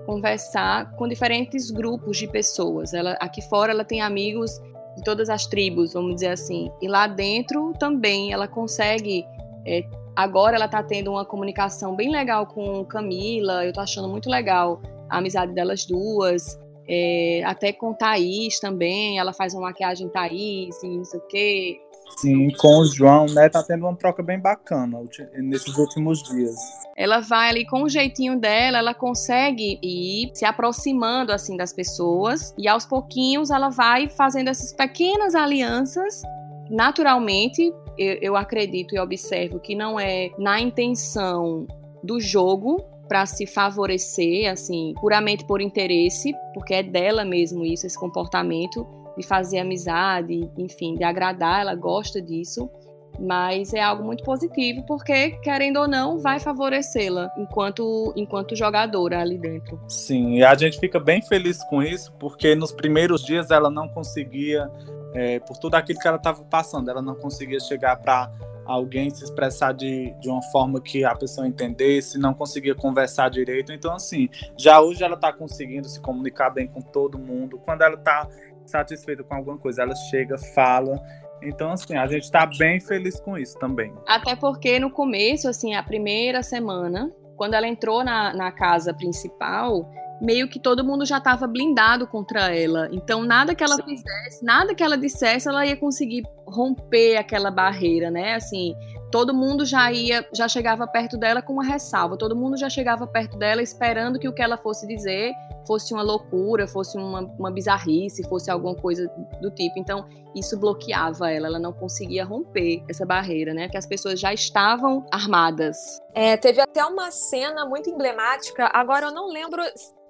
[0.06, 2.92] conversar com diferentes grupos de pessoas.
[2.94, 4.60] Ela aqui fora ela tem amigos
[4.96, 6.70] de todas as tribos, vamos dizer assim.
[6.80, 9.24] E lá dentro também ela consegue.
[9.66, 9.84] É,
[10.16, 14.80] agora ela está tendo uma comunicação bem legal com Camila, eu estou achando muito legal
[15.08, 16.58] a amizade delas duas.
[16.88, 21.80] É, até com Thaís também, ela faz uma maquiagem Thaís e não sei o quê.
[22.16, 23.48] Sim, com o João, né?
[23.48, 24.98] Tá tendo uma troca bem bacana
[25.34, 26.54] nesses últimos dias.
[26.96, 32.54] Ela vai ali com o jeitinho dela, ela consegue ir se aproximando assim das pessoas
[32.58, 36.22] e aos pouquinhos ela vai fazendo essas pequenas alianças
[36.68, 37.72] naturalmente.
[37.98, 41.66] Eu, eu acredito e observo que não é na intenção
[42.02, 47.98] do jogo, para se favorecer, assim, puramente por interesse, porque é dela mesmo isso, esse
[47.98, 48.86] comportamento
[49.20, 52.70] de fazer amizade, enfim, de agradar, ela gosta disso.
[53.18, 59.36] Mas é algo muito positivo, porque, querendo ou não, vai favorecê-la enquanto, enquanto jogadora ali
[59.36, 59.78] dentro.
[59.88, 63.88] Sim, e a gente fica bem feliz com isso, porque nos primeiros dias ela não
[63.88, 64.70] conseguia,
[65.12, 68.30] é, por tudo aquilo que ela estava passando, ela não conseguia chegar para
[68.64, 73.72] alguém se expressar de, de uma forma que a pessoa entendesse, não conseguia conversar direito.
[73.72, 77.58] Então, assim, já hoje ela está conseguindo se comunicar bem com todo mundo.
[77.58, 78.28] Quando ela está
[78.70, 81.00] satisfeita com alguma coisa, ela chega, fala.
[81.42, 83.92] Então, assim, a gente está bem feliz com isso também.
[84.06, 89.90] Até porque no começo, assim, a primeira semana, quando ela entrou na, na casa principal,
[90.20, 92.88] meio que todo mundo já estava blindado contra ela.
[92.92, 93.84] Então, nada que ela Sim.
[93.84, 98.34] fizesse, nada que ela dissesse, ela ia conseguir romper aquela barreira, né?
[98.34, 98.74] Assim,
[99.10, 102.16] todo mundo já ia, já chegava perto dela com uma ressalva.
[102.16, 105.32] Todo mundo já chegava perto dela esperando que o que ela fosse dizer
[105.66, 109.08] fosse uma loucura, fosse uma, uma bizarrice, fosse alguma coisa
[109.40, 109.78] do tipo.
[109.78, 113.68] Então, isso bloqueava ela, ela não conseguia romper essa barreira, né?
[113.68, 116.00] Que as pessoas já estavam armadas.
[116.14, 118.70] É, teve até uma cena muito emblemática.
[118.72, 119.62] Agora eu não lembro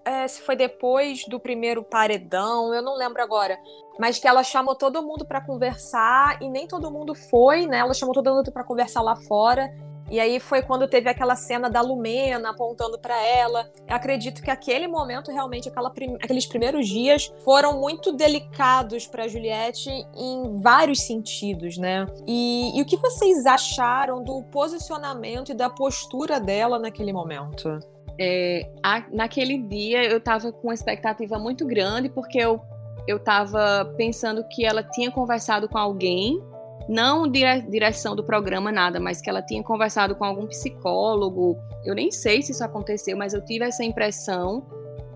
[0.05, 3.59] é, se foi depois do primeiro paredão, eu não lembro agora.
[3.99, 7.79] Mas que ela chamou todo mundo para conversar e nem todo mundo foi, né?
[7.79, 9.71] Ela chamou todo mundo para conversar lá fora.
[10.11, 13.71] E aí foi quando teve aquela cena da Lumena apontando para ela.
[13.87, 16.17] Eu acredito que aquele momento, realmente, aquela prim...
[16.17, 22.07] aqueles primeiros dias foram muito delicados para Juliette em vários sentidos, né?
[22.27, 22.77] E...
[22.77, 27.79] e o que vocês acharam do posicionamento e da postura dela naquele momento?
[28.23, 32.61] É, a, naquele dia eu estava com uma expectativa muito grande, porque eu,
[33.09, 36.39] eu estava pensando que ela tinha conversado com alguém,
[36.87, 41.59] não dire, direção do programa, nada, mas que ela tinha conversado com algum psicólogo.
[41.83, 44.67] Eu nem sei se isso aconteceu, mas eu tive essa impressão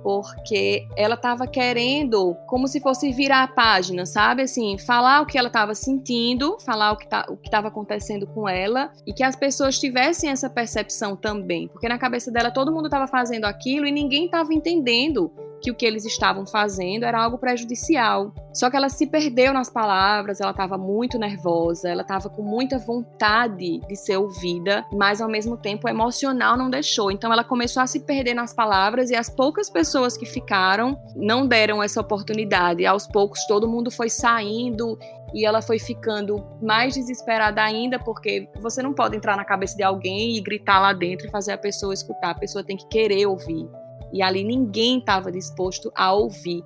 [0.04, 4.42] porque ela estava querendo, como se fosse virar a página, sabe?
[4.42, 8.92] Assim, falar o que ela estava sentindo, falar o que tá, estava acontecendo com ela
[9.06, 13.06] e que as pessoas tivessem essa percepção também, porque na cabeça dela todo mundo estava
[13.06, 15.32] fazendo aquilo e ninguém estava entendendo
[15.64, 18.34] que o que eles estavam fazendo era algo prejudicial.
[18.52, 22.78] Só que ela se perdeu nas palavras, ela estava muito nervosa, ela estava com muita
[22.78, 27.10] vontade de ser ouvida, mas ao mesmo tempo emocional não deixou.
[27.10, 31.46] Então ela começou a se perder nas palavras e as poucas pessoas que ficaram não
[31.46, 32.84] deram essa oportunidade.
[32.84, 34.98] Aos poucos todo mundo foi saindo
[35.32, 39.82] e ela foi ficando mais desesperada ainda, porque você não pode entrar na cabeça de
[39.82, 43.26] alguém e gritar lá dentro e fazer a pessoa escutar, a pessoa tem que querer
[43.26, 43.66] ouvir.
[44.14, 46.62] E ali ninguém estava disposto a ouvir.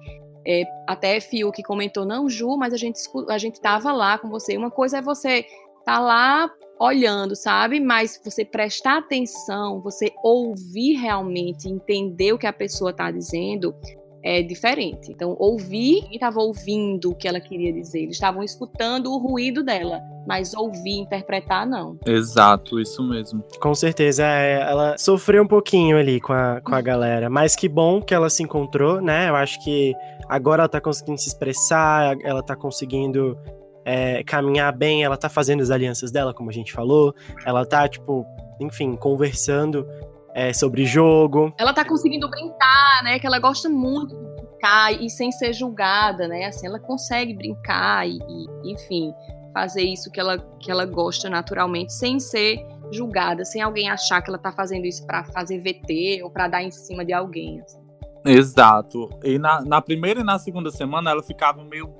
[0.46, 4.28] É, até Fio que comentou, não, Ju, mas a gente a gente estava lá com
[4.28, 4.56] você.
[4.56, 5.44] Uma coisa é você
[5.84, 7.80] tá lá olhando, sabe?
[7.80, 13.74] Mas você prestar atenção, você ouvir realmente, entender o que a pessoa está dizendo,
[14.22, 15.10] é diferente.
[15.10, 19.62] Então, ouvir, quem estava ouvindo o que ela queria dizer, eles estavam escutando o ruído
[19.62, 21.98] dela, mas ouvir, interpretar, não.
[22.04, 23.42] Exato, isso mesmo.
[23.58, 27.66] Com certeza, é, ela sofreu um pouquinho ali com a, com a galera, mas que
[27.66, 29.30] bom que ela se encontrou, né?
[29.30, 29.94] Eu acho que
[30.28, 33.38] agora ela tá conseguindo se expressar, ela tá conseguindo
[33.86, 37.14] é, caminhar bem, ela tá fazendo as alianças dela, como a gente falou,
[37.46, 38.26] ela tá, tipo,
[38.60, 39.86] enfim, conversando
[40.34, 41.54] é, sobre jogo.
[41.58, 43.18] Ela tá conseguindo brincar, né?
[43.18, 46.44] Que ela gosta muito de brincar e sem ser julgada, né?
[46.44, 49.10] Assim, ela consegue brincar e, e enfim,
[49.58, 54.30] fazer isso que ela, que ela gosta naturalmente, sem ser julgada, sem alguém achar que
[54.30, 57.60] ela tá fazendo isso para fazer VT ou para dar em cima de alguém.
[57.60, 57.80] Assim.
[58.24, 59.10] Exato.
[59.24, 61.92] E na, na primeira e na segunda semana ela ficava meio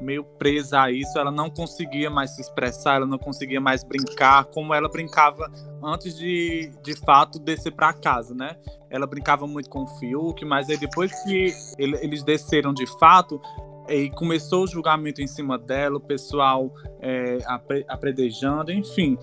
[0.00, 4.44] meio presa a isso, ela não conseguia mais se expressar, ela não conseguia mais brincar
[4.46, 5.48] como ela brincava
[5.80, 8.56] antes de, de fato, descer para casa, né?
[8.90, 13.40] Ela brincava muito com o Fiuk, mas aí depois que ele, eles desceram de fato,
[13.88, 19.16] e começou o julgamento em cima dela, o pessoal é, apre, apredejando, enfim.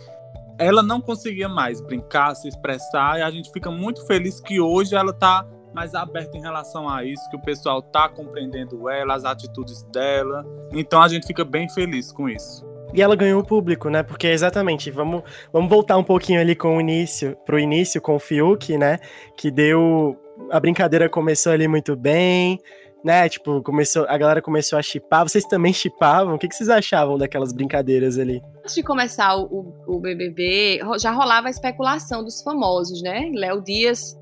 [0.58, 4.96] Ela não conseguia mais brincar, se expressar, e a gente fica muito feliz que hoje
[4.96, 9.26] ela está mais aberta em relação a isso, que o pessoal tá compreendendo ela, as
[9.26, 10.46] atitudes dela.
[10.74, 12.70] Então a gente fica bem feliz com isso.
[12.94, 14.04] E ela ganhou o público, né?
[14.04, 18.20] Porque exatamente, vamos, vamos voltar um pouquinho ali com o início, pro início com o
[18.20, 19.00] Fiuk, né?
[19.38, 20.18] Que deu.
[20.52, 22.60] A brincadeira começou ali muito bem.
[23.04, 23.28] Né?
[23.28, 25.28] Tipo, começou, a galera começou a chipar.
[25.28, 26.36] Vocês também chipavam?
[26.36, 28.42] O que, que vocês achavam daquelas brincadeiras ali?
[28.60, 33.30] Antes de começar o, o, BBB, já rolava a especulação dos famosos, né?
[33.34, 34.18] Léo Dias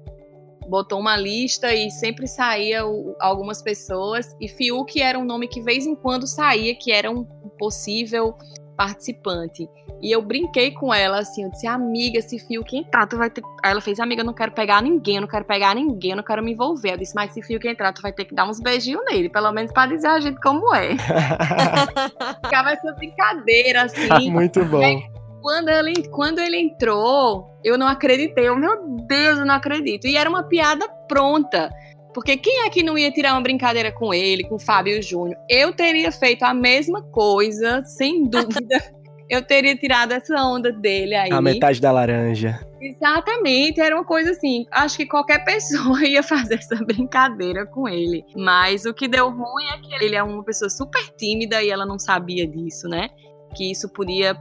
[0.67, 4.35] botou uma lista e sempre saía o, algumas pessoas.
[4.39, 7.25] E Fiuk era um nome que, vez em quando, saía, que era um
[7.57, 8.35] possível
[8.77, 9.67] participante.
[10.01, 13.29] E eu brinquei com ela, assim, eu disse, amiga, se fio que entrar, tu vai
[13.29, 13.41] ter.
[13.63, 16.17] Aí ela fez, amiga, eu não quero pegar ninguém, eu não quero pegar ninguém, eu
[16.17, 16.93] não quero me envolver.
[16.93, 19.29] Eu disse, mas se fio que entrar, tu vai ter que dar uns beijinhos nele,
[19.29, 20.95] pelo menos pra dizer a gente como é.
[22.43, 24.29] Ficava essa brincadeira, assim.
[24.31, 24.83] Muito bom.
[24.83, 25.03] Aí,
[25.41, 28.47] quando ele, quando ele entrou, eu não acreditei.
[28.47, 30.07] Eu, meu Deus, eu não acredito.
[30.07, 31.69] E era uma piada pronta.
[32.13, 35.37] Porque quem é que não ia tirar uma brincadeira com ele, com o Fábio Júnior?
[35.47, 38.98] Eu teria feito a mesma coisa, sem dúvida.
[39.29, 41.31] Eu teria tirado essa onda dele aí.
[41.31, 42.59] A metade da laranja.
[42.81, 44.65] Exatamente, era uma coisa assim.
[44.71, 48.25] Acho que qualquer pessoa ia fazer essa brincadeira com ele.
[48.35, 51.85] Mas o que deu ruim é que ele é uma pessoa super tímida e ela
[51.85, 53.09] não sabia disso, né?
[53.55, 54.35] Que isso podia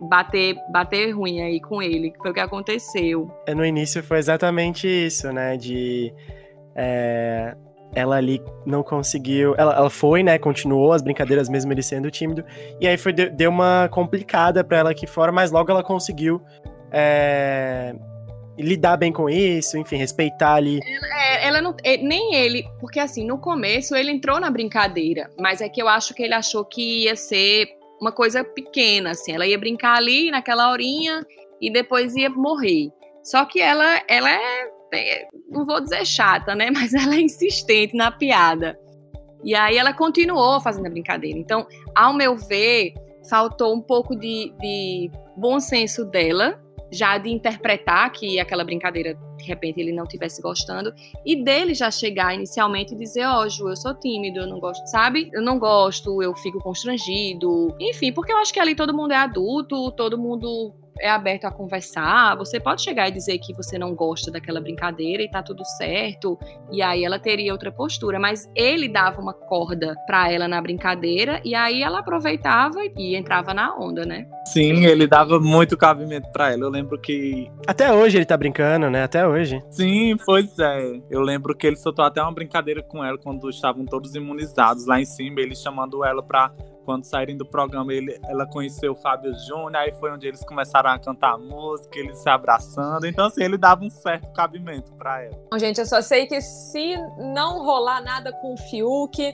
[0.00, 3.30] bater, bater ruim aí com ele, que foi o que aconteceu.
[3.46, 5.56] É, no início foi exatamente isso, né?
[5.56, 6.12] De.
[6.74, 7.54] É,
[7.94, 9.54] ela ali não conseguiu.
[9.56, 10.38] Ela, ela foi, né?
[10.38, 12.44] Continuou as brincadeiras, mesmo ele sendo tímido.
[12.80, 16.40] E aí foi, deu uma complicada para ela aqui fora, mas logo ela conseguiu.
[16.90, 17.94] É,
[18.58, 20.80] lidar bem com isso, enfim, respeitar ali.
[20.84, 25.30] Ela, é, ela não, é, nem ele, porque assim, no começo ele entrou na brincadeira,
[25.38, 27.66] mas é que eu acho que ele achou que ia ser
[28.00, 31.24] uma coisa pequena, assim, ela ia brincar ali naquela horinha
[31.60, 32.90] e depois ia morrer.
[33.22, 34.71] Só que ela, ela é
[35.48, 36.70] não vou dizer chata, né?
[36.72, 38.78] Mas ela é insistente na piada.
[39.44, 41.38] E aí ela continuou fazendo a brincadeira.
[41.38, 42.94] Então, ao meu ver,
[43.28, 46.60] faltou um pouco de, de bom senso dela,
[46.92, 50.92] já de interpretar que aquela brincadeira, de repente, ele não estivesse gostando,
[51.24, 54.60] e dele já chegar inicialmente e dizer, ó, oh, Ju, eu sou tímido, eu não
[54.60, 55.30] gosto, sabe?
[55.32, 57.74] Eu não gosto, eu fico constrangido.
[57.80, 61.50] Enfim, porque eu acho que ali todo mundo é adulto, todo mundo é aberto a
[61.50, 65.64] conversar, você pode chegar e dizer que você não gosta daquela brincadeira e tá tudo
[65.64, 66.38] certo,
[66.70, 71.40] e aí ela teria outra postura, mas ele dava uma corda para ela na brincadeira
[71.44, 74.26] e aí ela aproveitava e entrava na onda, né?
[74.46, 76.64] Sim, ele dava muito cabimento para ela.
[76.64, 79.02] Eu lembro que até hoje ele tá brincando, né?
[79.02, 79.62] Até hoje.
[79.70, 81.00] Sim, pois é.
[81.10, 85.00] Eu lembro que ele soltou até uma brincadeira com ela quando estavam todos imunizados lá
[85.00, 86.52] em cima, ele chamando ela para
[86.84, 90.90] quando saírem do programa, ele, ela conheceu o Fábio Júnior, aí foi onde eles começaram
[90.90, 93.06] a cantar música, eles se abraçando.
[93.06, 95.38] Então, assim, ele dava um certo cabimento pra ela.
[95.50, 99.32] Bom, gente, eu só sei que se não rolar nada com o Fiuk,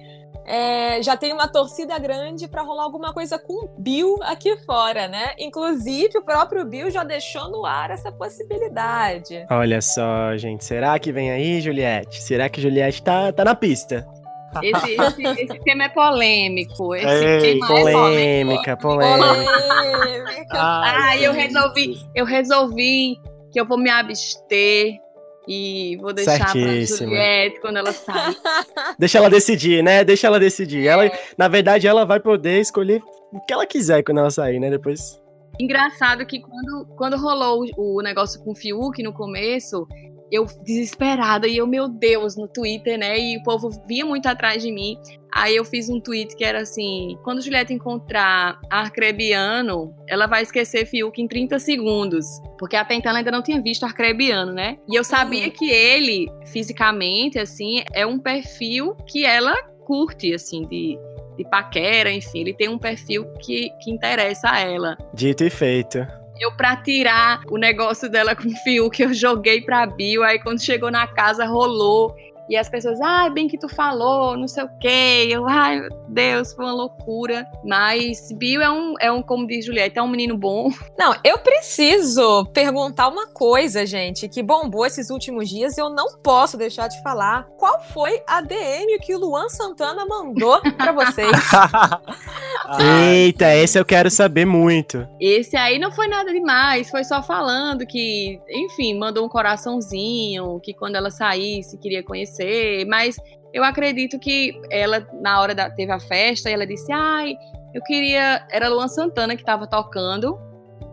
[0.48, 5.06] é, já tem uma torcida grande para rolar alguma coisa com o Bill aqui fora,
[5.06, 5.34] né?
[5.38, 9.44] Inclusive, o próprio Bill já deixou no ar essa possibilidade.
[9.50, 10.64] Olha só, gente.
[10.64, 12.22] Será que vem aí, Juliette?
[12.22, 14.08] Será que Juliette tá, tá na pista?
[14.62, 16.94] Esse, esse, esse, tema é polêmico.
[16.94, 20.46] Esse Ei, tema polêmica, é polêmica, polêmica.
[20.50, 23.20] Ah, eu resolvi, eu resolvi
[23.52, 24.98] que eu vou me abster
[25.46, 26.98] e vou deixar Certíssima.
[26.98, 28.36] pra Juliette quando ela sai.
[28.98, 30.04] Deixa ela decidir, né?
[30.04, 30.86] Deixa ela decidir.
[30.86, 30.90] É.
[30.90, 34.68] Ela, na verdade, ela vai poder escolher o que ela quiser quando ela sair, né?
[34.70, 35.20] Depois.
[35.58, 39.88] Engraçado que quando, quando rolou o, o negócio com o Fiuk no começo,
[40.30, 43.18] eu desesperada e eu, meu Deus, no Twitter, né?
[43.18, 44.98] E o povo vinha muito atrás de mim.
[45.32, 50.86] Aí eu fiz um tweet que era assim: quando Julieta encontrar Arcrebiano, ela vai esquecer
[50.86, 52.26] Fiuk em 30 segundos.
[52.58, 54.78] Porque até então ela ainda não tinha visto Arcrebiano, né?
[54.88, 55.50] E eu sabia uhum.
[55.50, 59.54] que ele, fisicamente, assim, é um perfil que ela
[59.86, 60.98] curte, assim, de,
[61.36, 62.40] de paquera, enfim.
[62.40, 64.96] Ele tem um perfil que, que interessa a ela.
[65.14, 66.06] Dito e feito.
[66.40, 70.38] Eu, pra tirar o negócio dela com o fio que eu joguei pra Bill, aí
[70.38, 72.14] quando chegou na casa rolou.
[72.48, 75.28] E as pessoas, ah, bem que tu falou, não sei o quê.
[75.30, 77.46] Eu, ai, meu Deus, foi uma loucura.
[77.62, 80.70] Mas Bill é um, é um como diz Julieta, é um menino bom.
[80.98, 86.18] Não, eu preciso perguntar uma coisa, gente, que bombou esses últimos dias e eu não
[86.22, 87.46] posso deixar de falar.
[87.58, 91.30] Qual foi a DM que o Luan Santana mandou para vocês?
[92.80, 95.06] Eita, esse eu quero saber muito.
[95.20, 100.72] Esse aí não foi nada demais, foi só falando que, enfim, mandou um coraçãozinho, que
[100.72, 103.16] quando ela saísse queria conhecer acontecer, mas
[103.52, 105.70] eu acredito que ela, na hora da.
[105.70, 107.36] teve a festa, e ela disse: ai,
[107.74, 108.46] eu queria.
[108.50, 110.38] Era Luan Santana que estava tocando.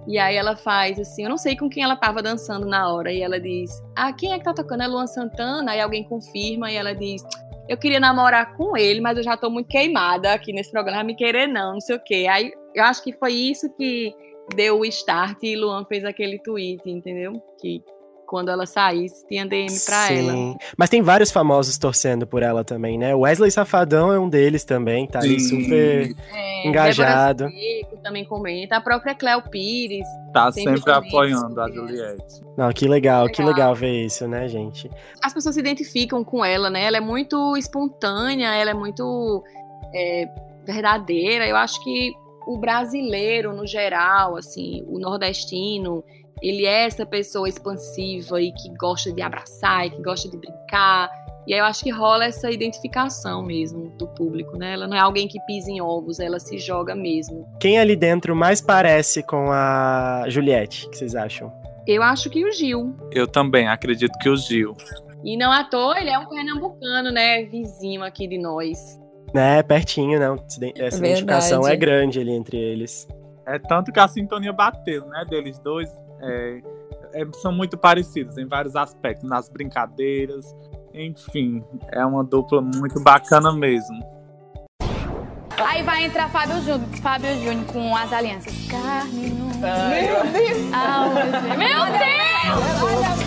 [0.08, 3.12] E aí ela faz assim, eu não sei com quem ela estava dançando na hora.
[3.12, 4.84] E ela diz: Ah, quem é que tá tocando?
[4.84, 5.72] É Luan Santana?
[5.72, 7.24] Aí alguém confirma e ela diz:
[7.68, 11.16] Eu queria namorar com ele, mas eu já tô muito queimada aqui nesse programa, me
[11.16, 12.28] querer não, não sei o quê.
[12.30, 14.14] Aí eu acho que foi isso que
[14.56, 17.42] deu o start e Luan fez aquele tweet, entendeu?
[17.60, 17.82] Que
[18.26, 20.32] quando ela saísse, tinha DM pra ela.
[20.34, 20.56] Sim.
[20.78, 23.14] Mas tem vários famosos torcendo por ela também, né?
[23.16, 25.62] Wesley Safadão é um deles também, tá ali Sim.
[25.64, 27.48] super É, engajado.
[27.50, 28.78] Seco também comenta.
[28.78, 30.08] A própria Cléo Pires.
[30.34, 32.42] Tá Sempre sempre, apoiando a Juliette.
[32.58, 33.54] Não, que legal, que Legal.
[33.56, 34.90] legal ver isso, né, gente?
[35.24, 36.84] As pessoas se identificam com ela, né?
[36.86, 39.44] Ela é muito espontânea, ela é muito
[39.94, 40.28] é,
[40.66, 41.48] verdadeira.
[41.48, 42.14] Eu acho que
[42.48, 46.04] o brasileiro, no geral, assim, o nordestino,
[46.42, 51.10] ele é essa pessoa expansiva e que gosta de abraçar e que gosta de brincar.
[51.48, 54.74] E aí eu acho que rola essa identificação mesmo do público, né?
[54.74, 57.48] Ela não é alguém que pisa em ovos, ela se joga mesmo.
[57.60, 61.52] Quem ali dentro mais parece com a Juliette, que vocês acham?
[61.86, 62.96] Eu acho que o Gil.
[63.12, 64.74] Eu também acredito que o Gil.
[65.24, 67.44] E não à toa, ele é um pernambucano, né?
[67.46, 69.00] Vizinho aqui de nós.
[69.34, 70.36] Né, pertinho, não.
[70.36, 70.98] Essa Verdade.
[70.98, 73.08] identificação é grande ali entre eles.
[73.46, 75.26] É tanto que a sintonia bateu, né?
[75.30, 75.90] Deles dois.
[76.26, 76.62] É,
[77.14, 80.46] é, são muito parecidos em vários aspectos, nas brincadeiras.
[80.94, 84.04] Enfim, é uma dupla muito bacana mesmo.
[85.58, 88.54] Aí vai entrar Fábio Júnior, Fábio Júnior com as alianças.
[88.68, 89.46] Carne no...
[89.48, 90.58] Meu Deus!
[91.58, 93.26] Meu Deus!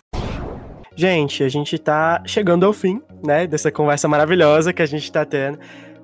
[0.94, 5.24] Gente, a gente tá chegando ao fim, né, dessa conversa maravilhosa que a gente tá
[5.24, 5.58] tendo.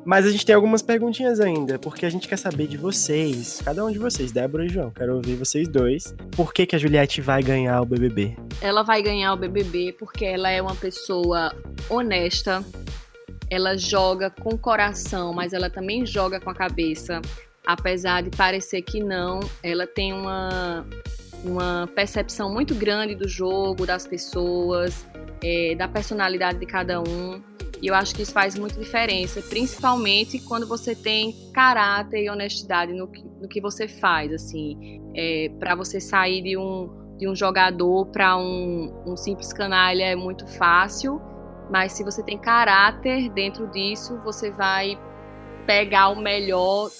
[0.04, 3.84] Mas a gente tem algumas perguntinhas ainda, porque a gente quer saber de vocês, cada
[3.84, 4.90] um de vocês, Débora e João.
[4.90, 6.14] Quero ouvir vocês dois.
[6.36, 8.36] Por que, que a Juliette vai ganhar o BBB?
[8.60, 11.54] Ela vai ganhar o BBB porque ela é uma pessoa
[11.88, 12.62] honesta.
[13.50, 17.22] Ela joga com coração, mas ela também joga com a cabeça.
[17.66, 20.86] Apesar de parecer que não, ela tem uma,
[21.42, 25.06] uma percepção muito grande do jogo, das pessoas,
[25.42, 27.42] é, da personalidade de cada um.
[27.82, 32.92] E eu acho que isso faz muita diferença, principalmente quando você tem caráter e honestidade
[32.92, 37.34] no que, no que você faz, assim, é, para você sair de um, de um
[37.34, 41.20] jogador para um, um simples canalha é muito fácil,
[41.70, 44.98] mas se você tem caráter dentro disso, você vai
[45.66, 46.90] pegar o melhor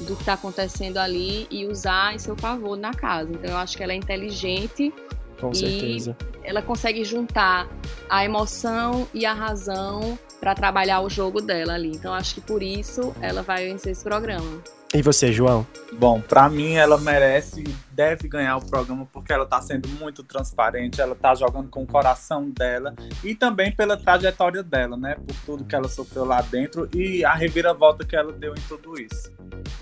[0.00, 3.32] do que está acontecendo ali e usar em seu favor na casa.
[3.32, 4.92] Então eu acho que ela é inteligente
[5.40, 6.16] Com E- certeza.
[6.42, 7.68] ela consegue juntar
[8.08, 11.90] a emoção e a razão para trabalhar o jogo dela ali.
[11.92, 14.62] Então acho que por isso ela vai vencer esse programa.
[14.94, 15.66] E você, João?
[15.92, 20.22] Bom, pra mim ela merece e deve ganhar o programa porque ela tá sendo muito
[20.22, 25.16] transparente, ela tá jogando com o coração dela e também pela trajetória dela, né?
[25.16, 29.00] Por tudo que ela sofreu lá dentro e a reviravolta que ela deu em tudo
[29.00, 29.32] isso.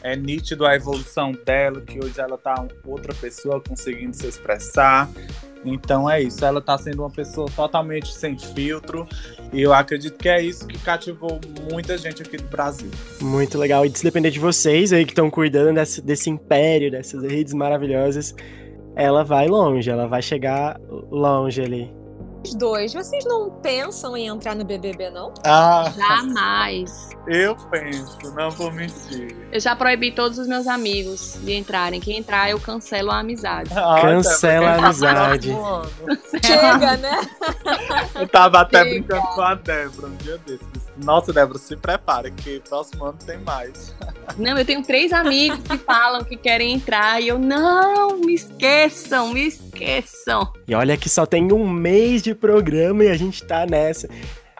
[0.02, 5.08] É nítido a evolução dela, que hoje ela tá outra pessoa conseguindo se expressar.
[5.64, 9.08] Então é isso, ela tá sendo uma pessoa totalmente sem filtro
[9.52, 11.40] e eu acredito que é isso que cativou
[11.70, 12.90] muita gente aqui do Brasil.
[13.20, 13.86] Muito legal.
[13.86, 18.34] E se depender de vocês aí que estão cuidando desse, desse império, dessas redes maravilhosas,
[18.96, 20.80] ela vai longe, ela vai chegar
[21.10, 21.92] longe ali.
[22.44, 25.32] Os dois, vocês não pensam em entrar no BBB, não?
[25.46, 27.08] Ah, Jamais.
[27.26, 29.34] eu penso, não vou mentir.
[29.50, 32.00] Eu já proibi todos os meus amigos de entrarem.
[32.00, 33.70] Quem entrar, eu cancelo a amizade.
[33.74, 35.48] Ai, Cancela Débora, a amizade.
[35.48, 36.18] próximo ano.
[36.44, 37.20] Chega, né?
[38.20, 38.90] Eu tava até Chega.
[38.90, 40.68] brincando com a Débora um dia desses.
[41.02, 43.94] Nossa, Débora, se prepara, que próximo ano tem mais.
[44.38, 49.32] Não, eu tenho três amigos que falam que querem entrar e eu, não, me esqueçam,
[49.32, 50.52] me esqueçam.
[50.68, 54.08] E olha que só tem um mês de programa e a gente tá nessa.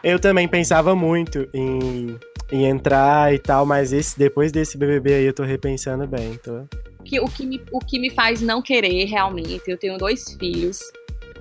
[0.03, 2.18] Eu também pensava muito em,
[2.53, 6.39] em entrar e tal, mas esse, depois desse BBB aí eu tô repensando bem.
[6.43, 6.64] Tô...
[7.05, 10.80] que, o, que me, o que me faz não querer realmente, eu tenho dois filhos,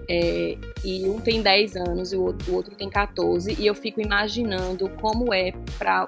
[0.10, 3.76] é, e um tem 10 anos e o outro, o outro tem 14, e eu
[3.76, 6.08] fico imaginando como é para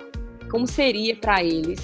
[0.50, 1.80] como seria para eles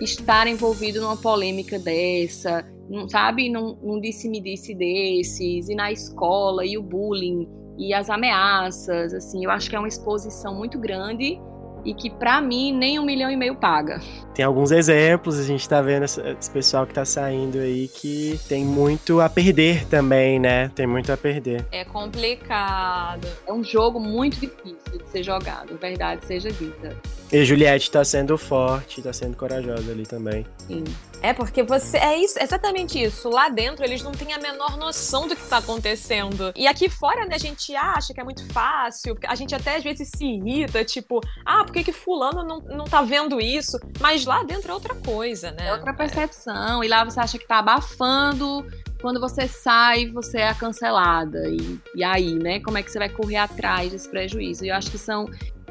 [0.00, 6.78] estar envolvido numa polêmica dessa, não, sabe, num, num disse-me-disse desses, e na escola, e
[6.78, 7.46] o bullying,
[7.78, 11.38] e as ameaças, assim, eu acho que é uma exposição muito grande
[11.84, 14.00] e que para mim nem um milhão e meio paga.
[14.34, 18.38] Tem alguns exemplos, a gente tá vendo esse, esse pessoal que tá saindo aí que
[18.48, 20.68] tem muito a perder também, né?
[20.74, 21.66] Tem muito a perder.
[21.72, 23.26] É complicado.
[23.46, 26.96] É um jogo muito difícil de ser jogado, verdade seja dita.
[27.32, 30.44] E Juliette tá sendo forte, tá sendo corajosa ali também.
[30.66, 30.82] Sim.
[31.22, 31.98] É porque você.
[31.98, 33.28] É isso, exatamente isso.
[33.28, 36.52] Lá dentro eles não têm a menor noção do que tá acontecendo.
[36.56, 39.16] E aqui fora, né, a gente acha que é muito fácil.
[39.28, 42.84] A gente até às vezes se irrita, tipo, ah, por que, que fulano não, não
[42.84, 43.78] tá vendo isso?
[44.00, 45.68] Mas lá dentro é outra coisa, né?
[45.68, 46.82] É outra percepção.
[46.82, 48.66] E lá você acha que tá abafando.
[49.00, 51.48] Quando você sai, você é a cancelada.
[51.48, 52.60] E, e aí, né?
[52.60, 54.64] Como é que você vai correr atrás desse prejuízo?
[54.64, 55.26] E eu acho que são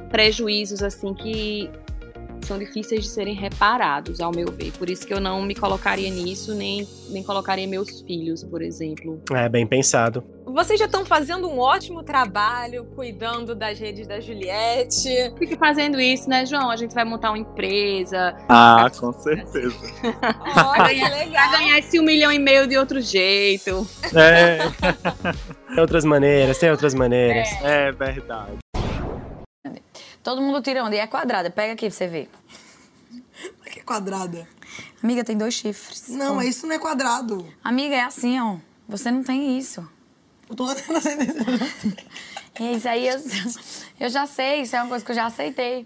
[0.10, 1.70] prejuízos, assim, que
[2.46, 4.72] são difíceis de serem reparados, ao meu ver.
[4.74, 9.22] Por isso que eu não me colocaria nisso, nem, nem colocaria meus filhos, por exemplo.
[9.34, 10.24] É, bem pensado.
[10.46, 15.32] Vocês já estão fazendo um ótimo trabalho cuidando das redes da Juliette.
[15.38, 16.72] Fique fazendo isso, né, João?
[16.72, 18.36] A gente vai montar uma empresa.
[18.50, 19.78] Ah, com certeza.
[20.56, 21.50] Olha, que legal.
[21.52, 23.88] Vai ganhar esse um milhão e meio de outro jeito.
[24.16, 24.58] É.
[25.70, 27.48] tem outras maneiras, tem outras maneiras.
[27.62, 28.58] É verdade.
[30.24, 31.50] Todo mundo tira onda e é quadrada.
[31.50, 32.30] Pega aqui pra você ver.
[33.72, 34.48] Que é quadrada.
[35.02, 36.10] Amiga, tem dois chifres.
[36.10, 37.48] Não, mas isso não é quadrado.
[37.64, 38.58] Amiga, é assim, ó.
[38.88, 39.88] Você não tem isso.
[40.50, 41.10] Eu tô essa
[42.60, 43.22] E isso aí eu,
[44.00, 45.86] eu já sei, isso é uma coisa que eu já aceitei.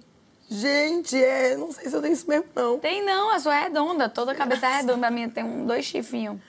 [0.49, 2.79] Gente, é, não sei se eu tenho isso mesmo, não.
[2.79, 5.65] Tem não, a sua é redonda, toda a cabeça é redonda, a minha tem um,
[5.65, 6.39] dois chifrinhos.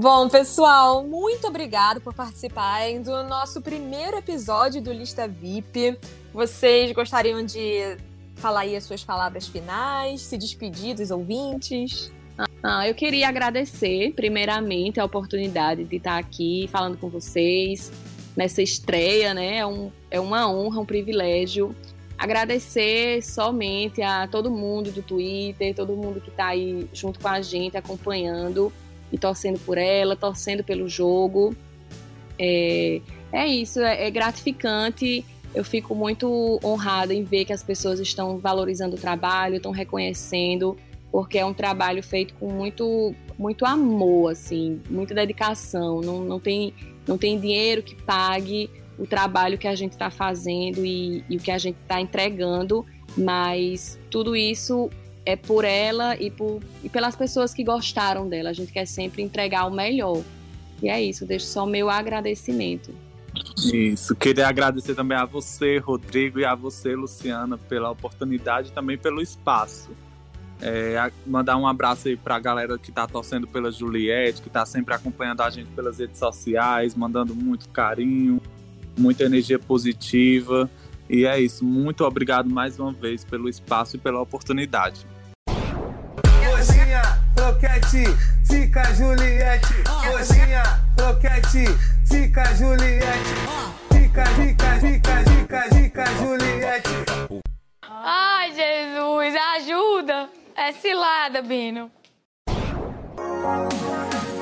[0.00, 5.98] Bom, pessoal, muito obrigado por participarem do nosso primeiro episódio do Lista VIP.
[6.32, 7.96] Vocês gostariam de
[8.36, 12.12] falar aí as suas palavras finais, se despedir dos ouvintes?
[12.62, 17.90] Ah, eu queria agradecer, primeiramente, a oportunidade de estar aqui falando com vocês
[18.36, 19.56] nessa estreia, né?
[19.56, 21.74] É, um, é uma honra, um privilégio.
[22.16, 27.42] Agradecer somente a todo mundo do Twitter, todo mundo que está aí junto com a
[27.42, 28.72] gente, acompanhando
[29.12, 31.54] e torcendo por ela, torcendo pelo jogo.
[32.38, 33.00] É,
[33.32, 35.24] é isso, é, é gratificante.
[35.54, 40.76] Eu fico muito honrada em ver que as pessoas estão valorizando o trabalho, estão reconhecendo,
[41.10, 46.00] porque é um trabalho feito com muito, muito amor, assim, muita dedicação.
[46.00, 46.74] Não, não, tem,
[47.06, 51.40] não tem dinheiro que pague o trabalho que a gente está fazendo e, e o
[51.40, 52.84] que a gente está entregando,
[53.16, 54.90] mas tudo isso
[55.28, 58.48] é por ela e, por, e pelas pessoas que gostaram dela.
[58.48, 60.22] A gente quer sempre entregar o melhor.
[60.82, 62.94] E é isso, deixo só meu agradecimento.
[63.70, 68.96] Isso, queria agradecer também a você, Rodrigo, e a você, Luciana, pela oportunidade e também
[68.96, 69.90] pelo espaço.
[70.62, 74.94] É, mandar um abraço aí pra galera que tá torcendo pela Juliette, que tá sempre
[74.94, 78.40] acompanhando a gente pelas redes sociais, mandando muito carinho,
[78.98, 80.70] muita energia positiva.
[81.06, 85.06] E é isso, muito obrigado mais uma vez pelo espaço e pela oportunidade.
[86.58, 87.02] Coxinha,
[87.36, 88.04] croquete,
[88.44, 89.74] fica Juliette.
[90.10, 90.62] Coxinha,
[90.96, 91.66] croquete,
[92.04, 93.34] fica Juliette.
[93.92, 96.90] Fica, fica, fica, fica, fica Juliette.
[97.88, 100.28] Ai, Jesus, ajuda!
[100.56, 101.92] É cilada, Bino.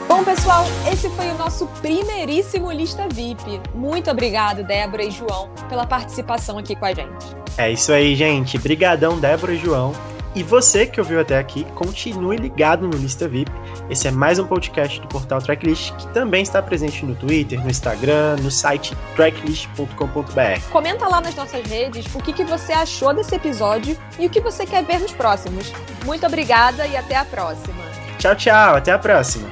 [0.08, 3.60] Bom, pessoal, esse foi o nosso primeiríssimo Lista VIP.
[3.74, 7.26] Muito obrigado, Débora e João, pela participação aqui com a gente.
[7.58, 8.56] É isso aí, gente.
[8.56, 9.92] Brigadão, Débora e João.
[10.37, 13.51] E você que ouviu até aqui, continue ligado no Lista VIP.
[13.89, 17.70] Esse é mais um podcast do portal Tracklist, que também está presente no Twitter, no
[17.70, 20.61] Instagram, no site tracklist.com.br.
[20.70, 24.41] Comenta lá nas nossas redes o que, que você achou desse episódio e o que
[24.43, 25.72] você quer ver nos próximos.
[26.05, 27.82] Muito obrigada e até a próxima.
[28.18, 28.76] Tchau, tchau.
[28.76, 29.49] Até a próxima.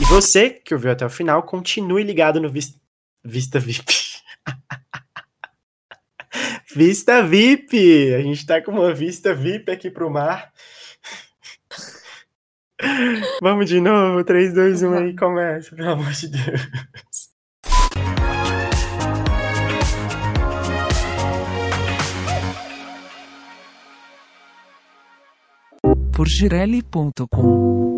[0.00, 2.74] E você que ouviu até o final, continue ligado no Vis-
[3.22, 4.13] Vista VIP.
[6.74, 8.14] Vista VIP!
[8.14, 10.52] A gente tá com uma vista VIP aqui pro mar.
[13.40, 17.34] Vamos de novo, 3, 2, 1 aí, começa, pelo amor de Deus.
[26.14, 27.93] por girelli.com